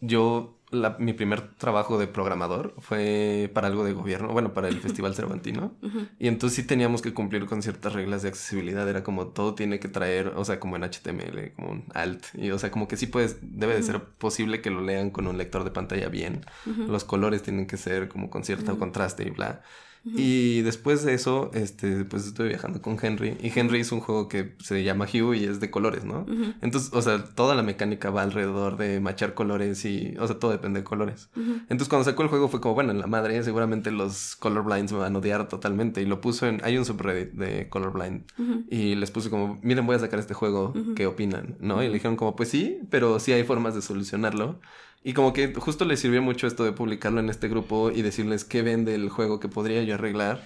[0.00, 0.58] yo
[0.98, 5.74] mi primer trabajo de programador fue para algo de gobierno, bueno, para el Festival Cervantino.
[6.18, 8.88] Y entonces sí teníamos que cumplir con ciertas reglas de accesibilidad.
[8.88, 12.26] Era como todo tiene que traer, o sea, como en HTML, como un alt.
[12.34, 15.26] Y o sea, como que sí puedes, debe de ser posible que lo lean con
[15.26, 16.44] un lector de pantalla bien.
[16.64, 19.62] Los colores tienen que ser como con cierto contraste y bla.
[20.04, 23.38] Y después de eso, este, pues estuve viajando con Henry.
[23.40, 26.26] Y Henry es un juego que se llama Hue y es de colores, ¿no?
[26.60, 30.50] Entonces, o sea, toda la mecánica va alrededor de machar colores y, o sea, todo
[30.50, 31.30] depende de colores.
[31.34, 34.98] Entonces, cuando sacó el juego fue como, bueno, en la madre, seguramente los colorblinds me
[34.98, 36.02] van a odiar totalmente.
[36.02, 38.24] Y lo puso en, hay un subreddit de colorblind.
[38.70, 41.56] Y les puse como, miren, voy a sacar este juego, ¿qué opinan?
[41.60, 41.82] ¿No?
[41.82, 44.60] Y le dijeron como, pues sí, pero sí hay formas de solucionarlo.
[45.04, 48.44] Y como que justo le sirvió mucho esto de publicarlo en este grupo y decirles
[48.44, 50.42] qué vende el juego que podría yo arreglar.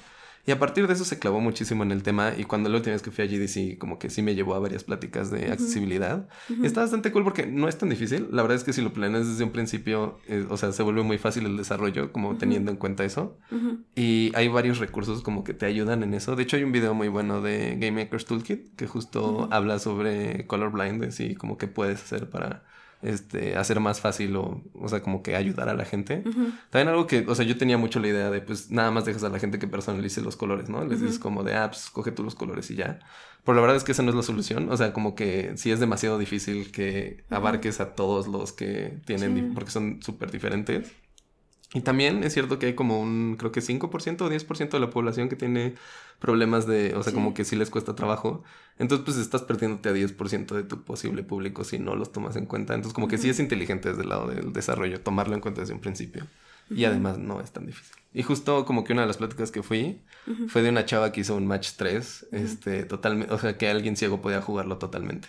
[0.49, 2.95] Y a partir de eso se clavó muchísimo en el tema y cuando la última
[2.95, 6.27] vez que fui a GDC como que sí me llevó a varias pláticas de accesibilidad.
[6.63, 8.29] Está bastante cool porque no es tan difícil.
[8.33, 11.03] La verdad es que si lo planeas desde un principio, eh, o sea, se vuelve
[11.03, 13.37] muy fácil el desarrollo como teniendo en cuenta eso.
[13.95, 16.35] Y hay varios recursos como que te ayudan en eso.
[16.35, 20.47] De hecho hay un video muy bueno de Game Maker's Toolkit que justo habla sobre
[20.47, 22.65] colorblindness y como que puedes hacer para
[23.03, 26.23] este, hacer más fácil o, o sea, como que ayudar a la gente.
[26.71, 29.25] También algo que, o sea, yo tenía mucho la idea de, pues, nada más dejas
[29.25, 30.85] a la gente que personalice los colores, ¿no?
[30.85, 32.99] Les dices como de, ah, pues, coge tú los colores y ya.
[33.45, 34.71] Pero la verdad es que esa no es la solución.
[34.71, 39.55] O sea, como que sí es demasiado difícil que abarques a todos los que tienen,
[39.55, 40.93] porque son súper diferentes.
[41.75, 44.91] Y también es cierto que hay como un, creo que 5% o 10% de la
[44.91, 45.75] población que tiene
[46.19, 48.43] problemas de, o sea, como que sí les cuesta trabajo.
[48.79, 52.47] Entonces, pues estás perdiéndote a 10% de tu posible público si no los tomas en
[52.47, 52.75] cuenta.
[52.75, 55.75] Entonces, como que sí es inteligente desde el lado del desarrollo, tomarlo en cuenta desde
[55.75, 56.27] un principio.
[56.71, 57.97] Y además no es tan difícil.
[58.13, 60.03] Y justo como que una de las pláticas que fui
[60.49, 63.97] fue de una chava que hizo un match 3, este, totalmente, o sea, que alguien
[63.97, 65.29] ciego podía jugarlo totalmente.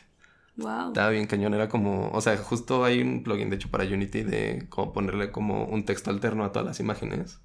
[0.90, 4.24] Estaba bien cañón, era como, o sea, justo hay un plugin de hecho para Unity
[4.24, 7.40] de como ponerle como un texto alterno a todas las imágenes.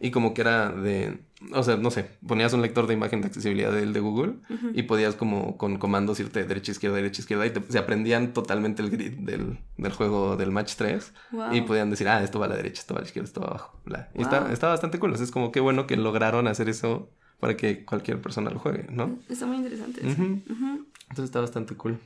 [0.00, 1.20] Y como que era de,
[1.52, 4.34] o sea, no sé, ponías un lector de imagen de accesibilidad del de Google
[4.74, 8.82] y podías como con comandos irte de derecha, izquierda, derecha, izquierda y se aprendían totalmente
[8.82, 11.12] el grid del, del juego del match 3
[11.52, 13.40] y podían decir, ah, esto va a la derecha, esto va a la izquierda, esto
[13.40, 13.80] va abajo.
[13.84, 14.10] Bla.
[14.14, 17.10] Y está, está bastante cool, es como que bueno que lograron hacer eso
[17.40, 19.18] para que cualquier persona lo juegue, ¿no?
[19.28, 20.00] Está muy interesante.
[20.04, 21.98] Entonces está bastante cool.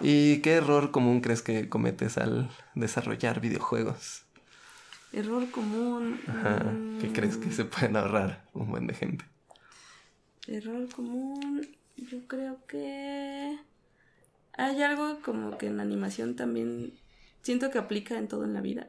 [0.00, 4.24] ¿Y qué error común crees que cometes al desarrollar videojuegos?
[5.12, 6.20] Error común.
[6.26, 6.72] Ajá.
[7.00, 9.24] ¿Qué crees que se pueden ahorrar un buen de gente?
[10.46, 11.66] Error común.
[11.96, 13.58] Yo creo que
[14.52, 16.92] hay algo como que en la animación también
[17.42, 18.88] siento que aplica en todo en la vida.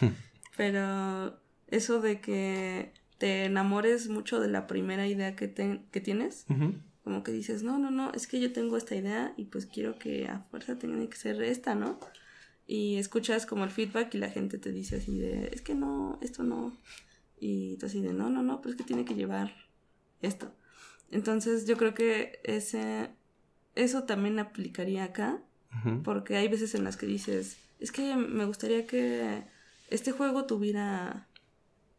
[0.56, 5.52] Pero eso de que te enamores mucho de la primera idea que,
[5.90, 6.46] que tienes
[7.04, 9.98] como que dices, no, no, no, es que yo tengo esta idea y pues quiero
[9.98, 12.00] que a fuerza tenga que ser esta, ¿no?
[12.66, 16.18] Y escuchas como el feedback y la gente te dice así de, es que no,
[16.22, 16.74] esto no.
[17.38, 19.52] Y tú así de, no, no, no, pero es que tiene que llevar
[20.22, 20.50] esto.
[21.10, 23.10] Entonces yo creo que ese,
[23.74, 25.42] eso también aplicaría acá,
[26.04, 29.42] porque hay veces en las que dices, es que me gustaría que
[29.90, 31.28] este juego tuviera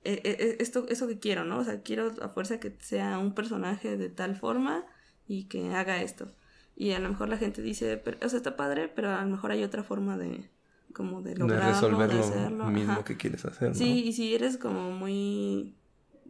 [0.05, 1.59] e, e, e, esto, eso que quiero, ¿no?
[1.59, 4.85] O sea, quiero a fuerza que sea un personaje de tal forma
[5.27, 6.31] y que haga esto.
[6.75, 9.29] Y a lo mejor la gente dice, pero, o sea, está padre, pero a lo
[9.29, 10.49] mejor hay otra forma de
[10.93, 13.69] como de lograrlo, de resolver lo mismo que quieres hacer.
[13.69, 13.75] ¿no?
[13.75, 15.75] Sí, y si eres como muy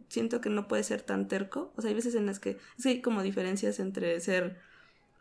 [0.08, 2.82] siento que no puedes ser tan terco, o sea, hay veces en las que es
[2.82, 4.58] que hay como diferencias entre ser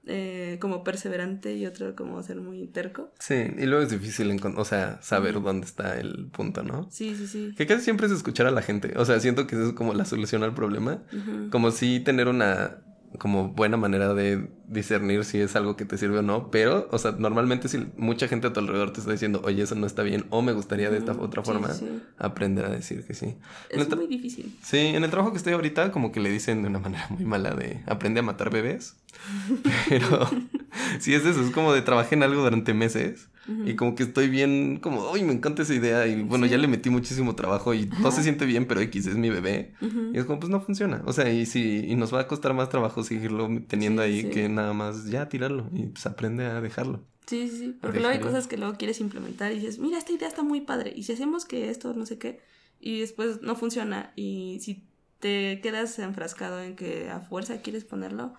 [0.08, 3.12] eh, como perseverante y otro como ser muy terco.
[3.20, 6.88] Sí, y luego es difícil, o sea, saber dónde está el punto, ¿no?
[6.92, 7.54] Sí, sí, sí.
[7.58, 9.94] Que casi siempre es escuchar a la gente, o sea, siento que eso es como
[9.94, 11.04] la solución al problema,
[11.52, 12.82] como si tener una
[13.18, 16.98] como buena manera de discernir si es algo que te sirve o no, pero, o
[16.98, 20.04] sea, normalmente si mucha gente a tu alrededor te está diciendo, oye, eso no está
[20.04, 21.70] bien, o me gustaría de esta otra forma,
[22.18, 23.36] aprender a decir que sí.
[23.70, 24.58] Es muy difícil.
[24.64, 27.26] Sí, en el trabajo que estoy ahorita, como que le dicen de una manera muy
[27.26, 28.96] mala de, aprende a matar bebés,
[29.90, 30.28] pero
[31.00, 34.28] sí es eso, es como de trabajé en algo durante meses y como que estoy
[34.28, 36.08] bien, como, uy, me encanta esa idea.
[36.08, 39.16] Y bueno, ya le metí muchísimo trabajo y no se siente bien, pero X es
[39.16, 39.74] mi bebé.
[40.14, 41.02] Y es como, pues no funciona.
[41.06, 44.50] O sea, y si y nos va a costar más trabajo seguirlo teniendo ahí que
[44.50, 47.04] nada más ya tirarlo y pues aprende a dejarlo.
[47.26, 47.78] Sí, sí, sí.
[47.82, 50.62] Porque luego hay cosas que luego quieres implementar y dices, mira, esta idea está muy
[50.62, 50.94] padre.
[50.96, 52.40] Y si hacemos que esto, no sé qué,
[52.80, 54.14] y después no funciona.
[54.16, 54.88] Y si
[55.20, 58.34] te quedas enfrascado en que a fuerza quieres ponerlo,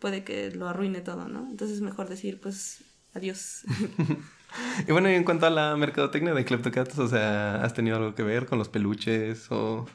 [0.00, 1.46] puede que lo arruine todo, ¿no?
[1.48, 2.82] Entonces es mejor decir, pues,
[3.14, 3.62] adiós.
[4.88, 8.14] y bueno, y en cuanto a la mercadotecnia de Kleptocats, o sea, ¿has tenido algo
[8.14, 9.86] que ver con los peluches o,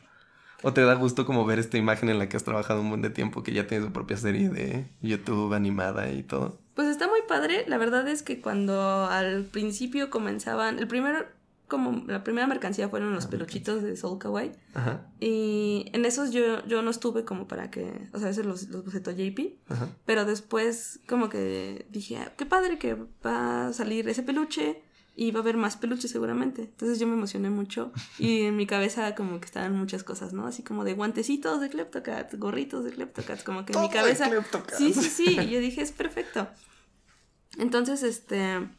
[0.63, 3.01] o te da gusto como ver esta imagen en la que has trabajado un buen
[3.01, 6.59] de tiempo, que ya tiene su propia serie de YouTube animada y todo?
[6.75, 7.65] Pues está muy padre.
[7.67, 11.36] La verdad es que cuando al principio comenzaban, el primer
[11.67, 14.51] como la primera mercancía fueron los ah, peluchitos de Soul Kawaii.
[14.73, 15.07] Ajá.
[15.19, 18.85] Y en esos yo, yo no estuve como para que, o sea, esos los, los
[18.85, 19.39] bocetos JP.
[19.69, 19.89] Ajá.
[20.05, 24.81] Pero después como que dije, ah, qué padre que va a salir ese peluche
[25.15, 26.61] y va a haber más peluches seguramente.
[26.61, 30.47] Entonces yo me emocioné mucho y en mi cabeza como que estaban muchas cosas, ¿no?
[30.47, 34.29] Así como de guantecitos de Kleptocats, gorritos de Kleptocats, como que en mi cabeza...
[34.77, 35.37] Sí, sí, sí.
[35.39, 36.47] Y yo dije, es perfecto.
[37.57, 38.69] Entonces, este,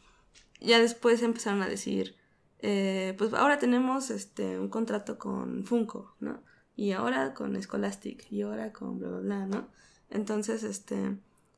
[0.61, 2.15] ya después empezaron a decir
[2.61, 6.43] eh, pues ahora tenemos este, un contrato con Funko, ¿no?
[6.75, 9.67] Y ahora con Scholastic, y ahora con bla, bla, bla, ¿no?
[10.09, 11.17] Entonces, este,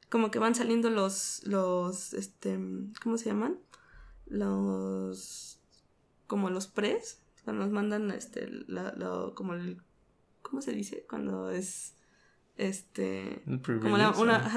[0.09, 2.59] como que van saliendo los, los, este,
[3.03, 3.57] ¿cómo se llaman?
[4.27, 5.59] Los,
[6.27, 8.93] como los pres, cuando nos mandan, este, la,
[9.35, 9.81] como el,
[10.41, 11.05] ¿cómo se dice?
[11.09, 11.95] Cuando es,
[12.57, 14.13] este, como, una,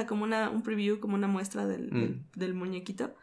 [0.07, 2.39] como una, un preview, como una muestra del, del, mm.
[2.39, 3.15] del muñequito.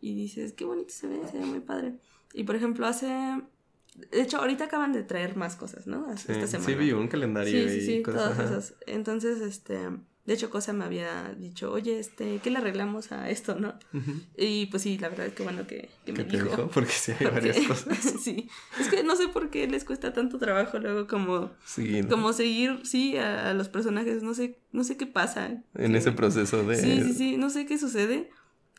[0.00, 1.98] Y dices, qué bonito se ve, se ve muy padre.
[2.34, 3.06] Y por ejemplo, hace.
[3.06, 6.12] De hecho, ahorita acaban de traer más cosas, ¿no?
[6.12, 6.66] Esta semana.
[6.66, 8.74] Sí, vi un calendario sí, sí, sí, todas esas.
[8.86, 9.88] Entonces, este.
[10.26, 13.74] De hecho, Cosa me había dicho, oye, este, ¿qué le arreglamos a esto, no?
[14.38, 16.68] Y pues sí, la verdad es que bueno que, que me dijo.
[16.72, 17.98] Porque sí hay varias cosas.
[18.22, 18.48] sí.
[18.80, 21.52] Es que no sé por qué les cuesta tanto trabajo luego como,
[22.08, 24.22] como seguir, sí, a, a, los personajes.
[24.22, 25.62] No sé, no sé qué pasa.
[25.74, 26.76] En ese proceso de...
[26.76, 27.36] Sí, sí, sí.
[27.36, 28.30] No sé qué sucede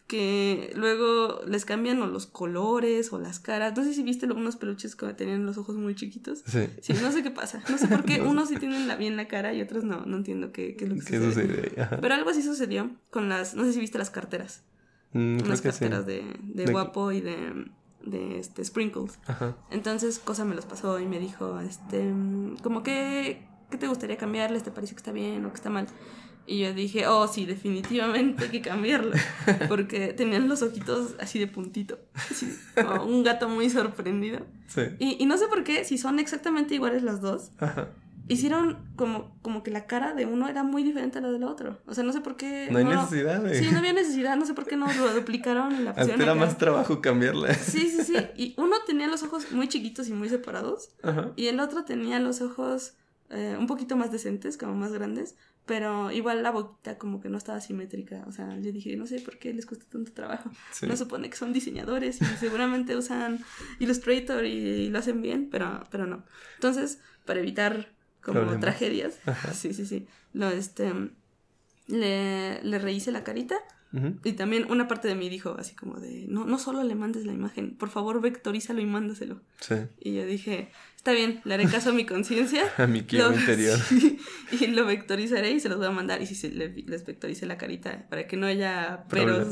[0.07, 3.75] que luego les cambian o los colores o las caras.
[3.75, 6.43] No sé si viste unos peluches que tenían los ojos muy chiquitos.
[6.45, 6.67] Sí.
[6.81, 7.63] Sí, no sé qué pasa.
[7.69, 10.05] No sé por qué unos sí tienen la, bien la cara y otros no.
[10.05, 11.71] No entiendo qué, qué es lo que sucede.
[12.01, 13.55] Pero algo así sucedió con las...
[13.55, 14.63] No sé si viste las carteras.
[15.13, 17.65] Mm, unas carteras de, de, guapo y de
[18.05, 19.19] de este Sprinkles.
[19.25, 19.55] Ajá.
[19.71, 22.13] Entonces Cosa me los pasó y me dijo, este,
[22.61, 24.63] como que, ¿qué te gustaría cambiarles?
[24.63, 25.87] ¿Te parece que está bien o que está mal?
[26.47, 29.13] Y yo dije, oh, sí, definitivamente hay que cambiarlo.
[29.67, 31.99] Porque tenían los ojitos así de puntito.
[32.75, 34.45] como un gato muy sorprendido.
[34.67, 34.81] Sí.
[34.99, 37.51] Y, y, no sé por qué, si son exactamente iguales las dos,
[38.27, 41.81] hicieron como, como que la cara de uno era muy diferente a la del otro.
[41.85, 42.67] O sea, no sé por qué.
[42.71, 43.59] No hay necesidad, de...
[43.59, 44.35] Sí, no había necesidad.
[44.35, 47.53] No sé por qué no lo duplicaron en la pusieron Era más trabajo cambiarla.
[47.53, 48.15] Sí, sí, sí.
[48.35, 50.89] Y uno tenía los ojos muy chiquitos y muy separados.
[51.03, 51.31] Ajá.
[51.35, 52.95] Y el otro tenía los ojos
[53.29, 55.35] eh, un poquito más decentes, como más grandes,
[55.65, 58.23] pero igual la boquita como que no estaba simétrica.
[58.27, 60.51] O sea, yo dije, no sé por qué les cuesta tanto trabajo.
[60.87, 63.43] No supone que son diseñadores y seguramente usan
[63.79, 66.23] Illustrator y, lo hacen bien, pero, pero no.
[66.55, 69.19] Entonces, para evitar como tragedias,
[69.53, 70.91] sí, sí, sí, lo este
[71.87, 73.55] le, le rehice la carita
[74.23, 77.25] y también una parte de mí dijo así como de, no, no solo le mandes
[77.25, 79.41] la imagen, por favor vectorízalo y mándaselo.
[79.61, 79.75] Sí.
[80.01, 82.63] Y yo dije, está bien, le haré caso a mi conciencia.
[82.77, 83.79] a mi quiero interior.
[84.51, 86.21] y lo vectorizaré y se los voy a mandar.
[86.21, 89.47] Y si se les vectorice la carita para que no haya peros.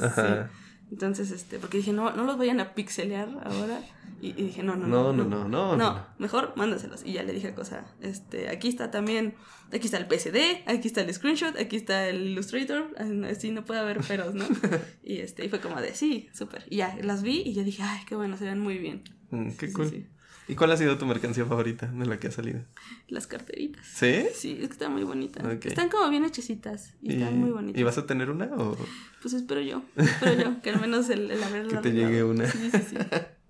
[0.91, 3.81] Entonces, este, porque dije, no, no los vayan a pixelear ahora.
[4.23, 7.03] Y, dije, no no no, no no no, no, mejor mándaselos.
[7.05, 9.33] Y ya le dije cosa, este, aquí está también,
[9.73, 12.95] aquí está el PSD, aquí está el screenshot, aquí está el Illustrator,
[13.29, 14.45] así no puede haber peros, ¿no?
[15.03, 16.63] y este, y fue como de, sí, súper.
[16.69, 19.03] Y ya, las vi y yo dije, ay, qué bueno, se ven muy bien.
[19.31, 20.07] Mm, qué cool.
[20.47, 22.61] ¿Y cuál ha sido tu mercancía favorita de la que ha salido?
[23.09, 23.85] Las carteritas.
[23.85, 24.23] ¿Sí?
[24.33, 25.43] Sí, es que están muy bonitas.
[25.65, 27.77] Están como bien hechecitas y, están muy bonitas.
[27.77, 28.77] ¿Y vas a tener una o...?
[29.21, 32.47] Pues espero yo, espero yo, que al menos el, el Que te llegue una.
[32.47, 32.95] Sí, sí, sí.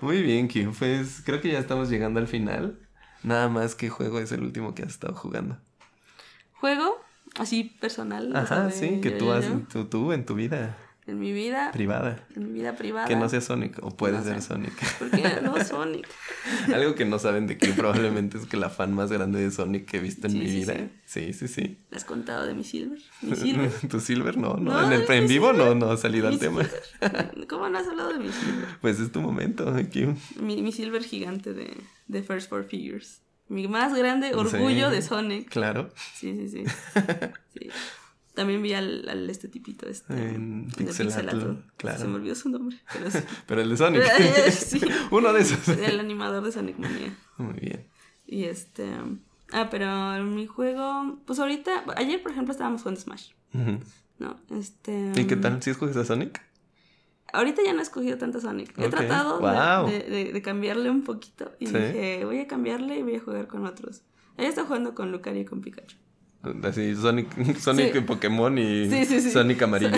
[0.00, 2.78] muy bien, Kim, pues creo que ya estamos llegando al final.
[3.22, 5.58] Nada más, ¿qué juego es el último que has estado jugando?
[6.54, 6.98] ¿Juego?
[7.38, 8.34] Así personal.
[8.34, 10.76] Ajá, sí, que tú, has, tú, tú en tu vida.
[11.08, 11.70] En mi vida.
[11.72, 12.22] Privada.
[12.36, 13.08] En mi vida privada.
[13.08, 14.74] Que no sea Sonic, o puede ser Sonic.
[14.98, 16.06] ¿Por qué no Sonic?
[16.72, 19.86] Algo que no saben de que probablemente es que la fan más grande de Sonic
[19.86, 20.74] que he visto en mi vida.
[21.06, 21.78] Sí, sí, sí.
[21.90, 22.98] ¿Le has contado de mi Silver?
[23.22, 23.70] ¿Mi Silver?
[23.88, 24.36] ¿Tu Silver?
[24.36, 24.84] No, no.
[24.84, 26.68] en el en vivo no, no ha salido al tema.
[27.48, 28.68] ¿Cómo no has hablado de mi Silver?
[28.82, 30.06] Pues es tu momento, aquí.
[30.38, 31.74] Mi, mi Silver gigante de,
[32.06, 33.22] de First Four Figures.
[33.48, 35.48] Mi más grande orgullo de Sonic.
[35.48, 35.90] Claro.
[36.14, 36.64] Sí, sí, sí.
[37.54, 37.70] sí.
[38.38, 40.12] También vi al, al este tipito, este.
[40.14, 41.98] En Pixelatl, claro.
[41.98, 42.78] Se me olvidó su nombre.
[42.92, 43.10] Pero,
[43.48, 44.02] pero el de Sonic.
[44.52, 44.80] sí.
[45.10, 45.66] Uno de esos.
[45.76, 47.16] El animador de Sonic Mania.
[47.36, 47.88] Muy bien.
[48.26, 48.86] Y este.
[49.50, 51.18] Ah, pero mi juego.
[51.26, 51.84] Pues ahorita.
[51.96, 53.30] Ayer, por ejemplo, estábamos jugando Smash.
[54.20, 54.36] ¿No?
[54.50, 55.12] Este.
[55.16, 55.60] ¿Y qué tal?
[55.62, 56.40] ¿Sí juegas a Sonic?
[57.32, 58.72] ahorita ya no he escogido tanto Sonic.
[58.78, 59.90] He tratado de- wow.
[59.90, 61.52] de, de- de cambiarle un poquito.
[61.58, 61.74] Y Sí.
[61.74, 64.02] dije, voy a cambiarle y voy a jugar con otros.
[64.38, 65.96] Ella está jugando con Lucario y con Pikachu.
[66.64, 67.98] Así, Sonic, Sonic Sí.
[67.98, 69.30] y Pokémon y Sí, sí, sí.
[69.30, 69.90] Sonic amarillo.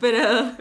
[0.00, 0.52] Pero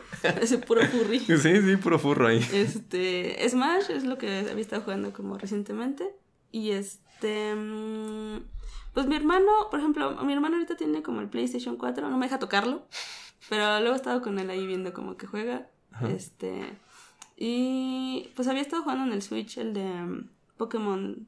[0.41, 1.19] ese puro furry.
[1.19, 2.45] Sí, sí, puro furro ahí.
[2.53, 6.07] Este, Smash es lo que había estado jugando como recientemente.
[6.51, 8.43] Y este, mm,
[8.93, 12.27] pues mi hermano, por ejemplo, mi hermano ahorita tiene como el PlayStation 4, no me
[12.27, 12.85] deja tocarlo,
[13.49, 15.67] pero luego he estado con él ahí viendo como que juega.
[15.91, 16.09] Ajá.
[16.09, 16.77] Este,
[17.37, 21.27] y pues había estado jugando en el Switch el de mm, Pokémon.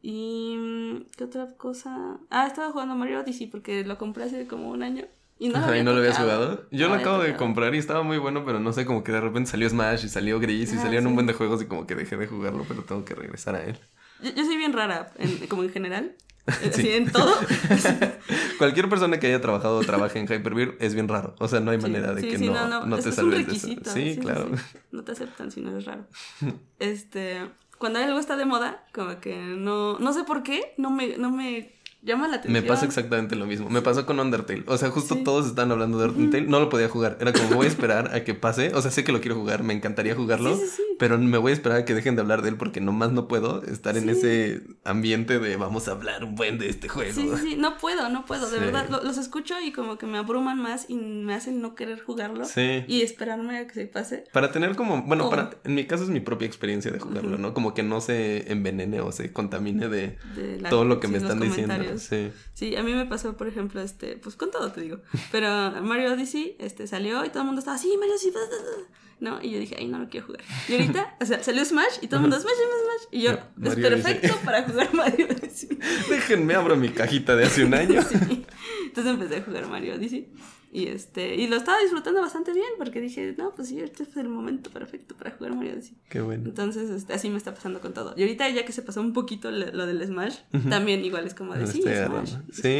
[0.00, 2.18] Y, mm, ¿qué otra cosa?
[2.30, 5.04] Ah, estaba jugando Mario Odyssey porque lo compré hace como un año.
[5.40, 6.66] Y no lo había ¿y no lo habías jugado?
[6.72, 9.12] Yo No lo acabo de comprar y estaba muy bueno, pero no sé, como que
[9.12, 11.14] de repente salió Smash y salió Gris y Ah, salían un sí.
[11.14, 13.78] buen de juegos y como que dejé de jugarlo, pero tengo que regresar a él.
[14.20, 16.14] Yo, yo soy bien rara, en- como en general.
[16.48, 16.68] Sí.
[16.70, 17.30] Así en todo.
[18.58, 21.34] Cualquier persona que haya trabajado o trabaje en Hyperbeer es bien raro.
[21.38, 23.14] O sea, no hay Sí, manera de sí, que sí, no, no, es- te es
[23.16, 23.66] salves un de eso.
[23.66, 23.90] requisito.
[23.92, 24.48] Sí, claro.
[24.56, 24.78] sí.
[24.90, 26.06] No te aceptan si no eres raro.
[26.78, 27.40] Este,
[27.78, 31.30] cuando algo está de moda, como que no, no sé por qué, no me, no
[31.30, 31.72] me
[32.02, 32.52] llama la atención.
[32.62, 33.68] Me pasa exactamente lo mismo.
[33.70, 34.64] Me pasó con Undertale.
[34.66, 35.24] O sea, justo Sí.
[35.24, 36.46] todos estaban hablando de Undertale.
[36.46, 37.18] No lo podía jugar.
[37.20, 38.72] Era como, voy a esperar a que pase.
[38.74, 39.62] O sea, sé que lo quiero jugar.
[39.62, 40.56] Me encantaría jugarlo.
[40.56, 40.82] Sí, sí, sí.
[40.98, 43.28] Pero me voy a esperar a que dejen de hablar de él porque nomás no
[43.28, 44.10] puedo estar en Sí.
[44.10, 47.12] ese ambiente de vamos a hablar un buen de este juego.
[47.12, 48.64] Sí, sí, sí, no puedo, no puedo, de Sí.
[48.64, 52.00] verdad, lo- los escucho y como que me abruman más y me hacen no querer
[52.02, 52.84] jugarlo Sí.
[52.88, 54.24] y esperarme a que se pase.
[54.32, 55.30] Para tener como, bueno, Oh.
[55.30, 57.38] para, en mi caso es mi propia experiencia de jugarlo.
[57.38, 57.54] ¿no?
[57.54, 61.12] Como que no se envenene o se contamine de de la- todo lo que sí,
[61.12, 61.98] me están diciendo.
[61.98, 62.30] Sí.
[62.54, 64.98] Sí, a mí me pasó, por ejemplo, este, pues con todo te digo.
[65.30, 65.48] Pero
[65.82, 68.86] Mario Odyssey, este, salió y todo el mundo estaba así, Mario Odyssey, bla, bla, bla".
[69.20, 69.42] ¿No?
[69.42, 70.42] Y yo dije, ay, no lo quiero jugar.
[70.68, 73.08] Y ahorita, o sea, salió Smash y todo el mundo, Smash, Smash, Smash.
[73.12, 73.32] Y yo,
[73.68, 75.78] es perfecto para jugar Mario Odyssey.
[76.08, 78.00] Déjenme abro mi cajita de hace un año.
[78.02, 78.46] Sí.
[78.86, 80.28] Entonces empecé a jugar Mario Odyssey.
[80.70, 84.14] Y este, y lo estaba disfrutando bastante bien porque dije, no, pues sí, este es
[84.18, 85.96] el momento perfecto para jugar Mario Odyssey.
[86.10, 86.44] Qué bueno.
[86.46, 88.12] Entonces, este, así me está pasando con todo.
[88.18, 90.36] Y ahorita ya que se pasó un poquito lo del Smash,
[90.68, 92.34] también igual es como de sí, Smash.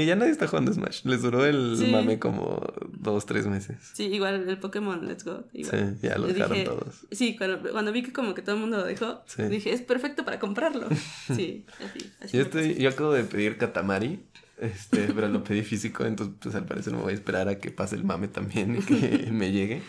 [0.07, 1.05] ya nadie está jugando Smash.
[1.05, 1.87] Les duró el Sí.
[1.91, 2.61] mame como
[2.99, 3.77] dos, tres meses.
[3.95, 5.45] Sí, igual el Pokémon Let's Go.
[5.55, 5.97] Igual.
[6.01, 7.07] Sí, ya lo dejaron dije- todos.
[7.11, 9.45] Sí, cuando, cuando vi que como que todo el mundo lo dejó, Sí.
[9.45, 10.89] dije, es perfecto para comprarlo.
[11.35, 12.11] Sí, así.
[12.21, 14.21] así Yo estoy, yo acabo de pedir Katamari,
[14.61, 17.71] este, pero lo pedí físico, entonces pues al parecer me voy a esperar a que
[17.71, 19.83] pase el mame también y que me llegue.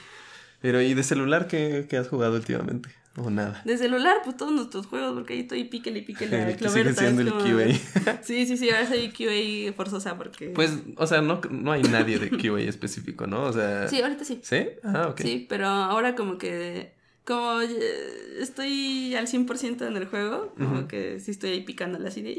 [0.62, 2.90] Pero ¿y de celular qué, qué has jugado últimamente?
[3.18, 3.62] O nada.
[3.66, 7.22] De celular, pues todos nuestros juegos, porque ahí estoy píquele y píquele a sigue siendo
[7.22, 8.20] el QA.
[8.24, 10.50] Sí, sí, sí, ahora soy QA forzosa porque...
[10.50, 13.44] Pues, o sea, no, no hay nadie de QA específico, ¿no?
[13.44, 13.88] O sea...
[13.88, 14.40] Sí, ahorita sí.
[14.44, 14.68] ¿Sí?
[14.84, 15.22] Ah, ok.
[15.22, 16.94] Sí, pero ahora como que...
[17.26, 22.22] Como eh, estoy al 100% en el juego, como que sí estoy ahí picándole así
[22.22, 22.38] de...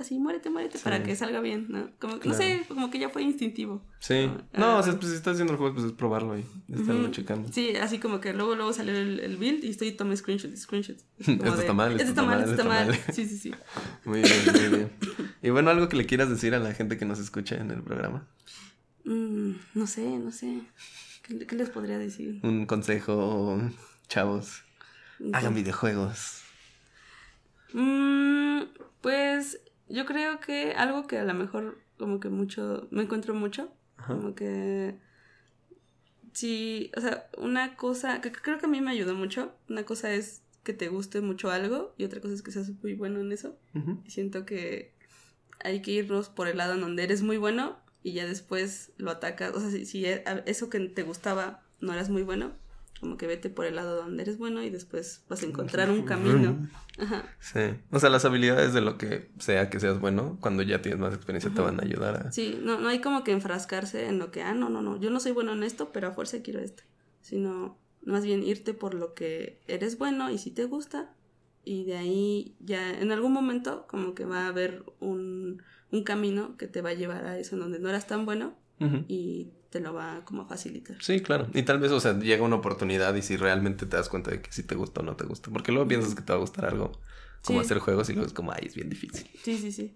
[0.00, 0.84] Así, muérete, muérete, Sí.
[0.84, 1.90] para que salga bien, ¿no?
[1.98, 2.38] Como que, Claro.
[2.38, 3.82] no sé, como que ya fue instintivo.
[3.98, 4.30] Sí.
[4.30, 4.78] Ah, No, ah.
[4.78, 7.10] o sea, pues si estás haciendo el juego, pues es probarlo y estarlo Ujú.
[7.10, 7.52] checando.
[7.52, 11.04] Sí, así como que luego, luego salió el, el build y estoy tomando screenshots, screenshots.
[11.18, 12.94] Esto de, está mal, Esto está mal, esto está mal.
[13.12, 13.52] Sí, sí, sí.
[14.04, 14.90] Muy bien, muy bien.
[15.42, 17.82] Y bueno, algo que le quieras decir a la gente que nos escucha en el
[17.82, 18.26] programa.
[19.04, 20.60] Mm, no sé, no sé.
[21.24, 22.38] ¿Qué, qué les podría decir?
[22.44, 23.60] Un consejo,
[24.08, 24.62] chavos.
[25.32, 26.42] Hagan videojuegos.
[27.72, 28.62] Mm,
[29.00, 33.72] pues yo creo que algo que a lo mejor como que mucho, me encuentro mucho,
[33.96, 34.14] Ajá.
[34.14, 34.98] como que
[36.32, 40.12] sí, o sea, una cosa que creo que a mí me ayudó mucho, una cosa
[40.12, 43.32] es que te guste mucho algo y otra cosa es que seas muy bueno en
[43.32, 43.56] eso.
[44.04, 44.92] Y siento que
[45.64, 49.10] hay que irnos por el lado en donde eres muy bueno y ya después lo
[49.10, 49.54] atacas.
[49.54, 52.52] O sea, si, si e- eso que te gustaba no eras muy bueno,
[53.00, 56.02] como que vete por el lado donde eres bueno y después vas a encontrar un
[56.06, 56.68] camino.
[56.98, 57.24] Ajá.
[57.40, 57.60] Sí.
[57.90, 61.14] O sea, las habilidades de lo que sea que seas bueno, cuando ya tienes más
[61.14, 62.32] experiencia, te van a ayudar a.
[62.32, 65.10] Sí, no, no hay como que enfrascarse en lo que, ah, no, no, no, yo
[65.10, 66.82] no soy bueno en esto, pero a fuerza quiero esto.
[67.20, 71.14] Sino más bien irte por lo que eres bueno y si te gusta.
[71.64, 76.56] Y de ahí ya en algún momento como que va a haber un, un camino
[76.56, 78.54] que te va a llevar a eso en donde no eras tan bueno
[79.08, 80.96] y te lo va como a facilitar.
[81.02, 81.48] Sí, claro.
[81.54, 84.40] Y tal vez, o sea, llega una oportunidad y si realmente te das cuenta de
[84.40, 85.50] que si te gusta o no te gusta.
[85.50, 86.92] Porque luego piensas que te va a gustar algo
[87.44, 87.66] como Sí.
[87.66, 89.28] hacer juegos y luego es como, ay, es bien difícil.
[89.42, 89.94] Sí, sí, sí.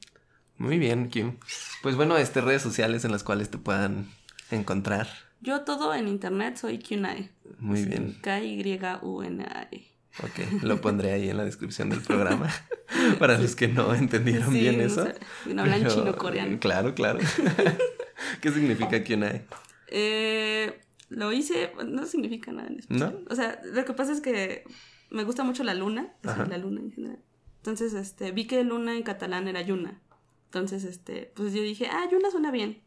[0.59, 1.39] Muy bien, Kim.
[1.83, 4.11] Pues bueno, este, redes sociales en las cuales te puedan
[4.51, 5.09] encontrar.
[5.41, 7.31] Yo todo en internet soy QNAE.
[7.59, 8.17] Muy bien.
[8.23, 9.89] K-Y-U-N-A-E.
[10.23, 12.51] Ok, lo pondré ahí en la descripción del programa
[13.19, 15.05] para los que no entendieron Sí, bien no eso.
[15.07, 15.15] sé,
[15.55, 16.61] no hablan Pero, chino coreano.
[16.61, 17.19] Claro, claro.
[18.41, 19.45] ¿Qué significa Kyunai?
[19.89, 23.25] Eh, lo hice, no significa nada en especial.
[23.31, 24.65] O sea, lo que pasa es que
[25.11, 26.47] me gusta mucho la luna, Ajá.
[26.47, 27.19] la luna en general.
[27.59, 30.01] Entonces, este, vi que luna en catalán era yuna.
[30.47, 32.83] Entonces, este, pues yo dije, ah, yuna suena bien.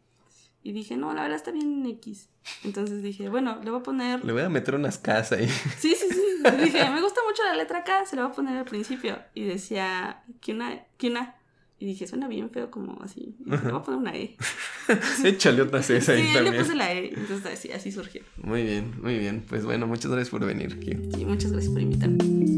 [0.64, 2.30] Y dije, no, la verdad está bien X.
[2.64, 4.26] Entonces dije, bueno, le voy a poner...
[4.26, 5.48] Le voy a meter unas casas ahí.
[5.78, 6.52] Sí, sí, sí.
[6.64, 9.20] dije, me gusta mucho la letra K, se la voy a poner al principio.
[9.36, 11.36] Y decía, Kiuna, Kiuna.
[11.78, 13.36] Y dije, suena bien feo como así.
[13.46, 14.38] Y dije, le voy a poner una E.
[15.26, 16.44] Échale otra C ahí sí, también.
[16.54, 17.10] le puse la E.
[17.14, 18.22] Entonces así, así surgió.
[18.38, 19.44] Muy bien, muy bien.
[19.48, 20.98] Pues bueno, muchas gracias por venir, Kio.
[21.16, 22.55] Sí, muchas gracias por invitarme.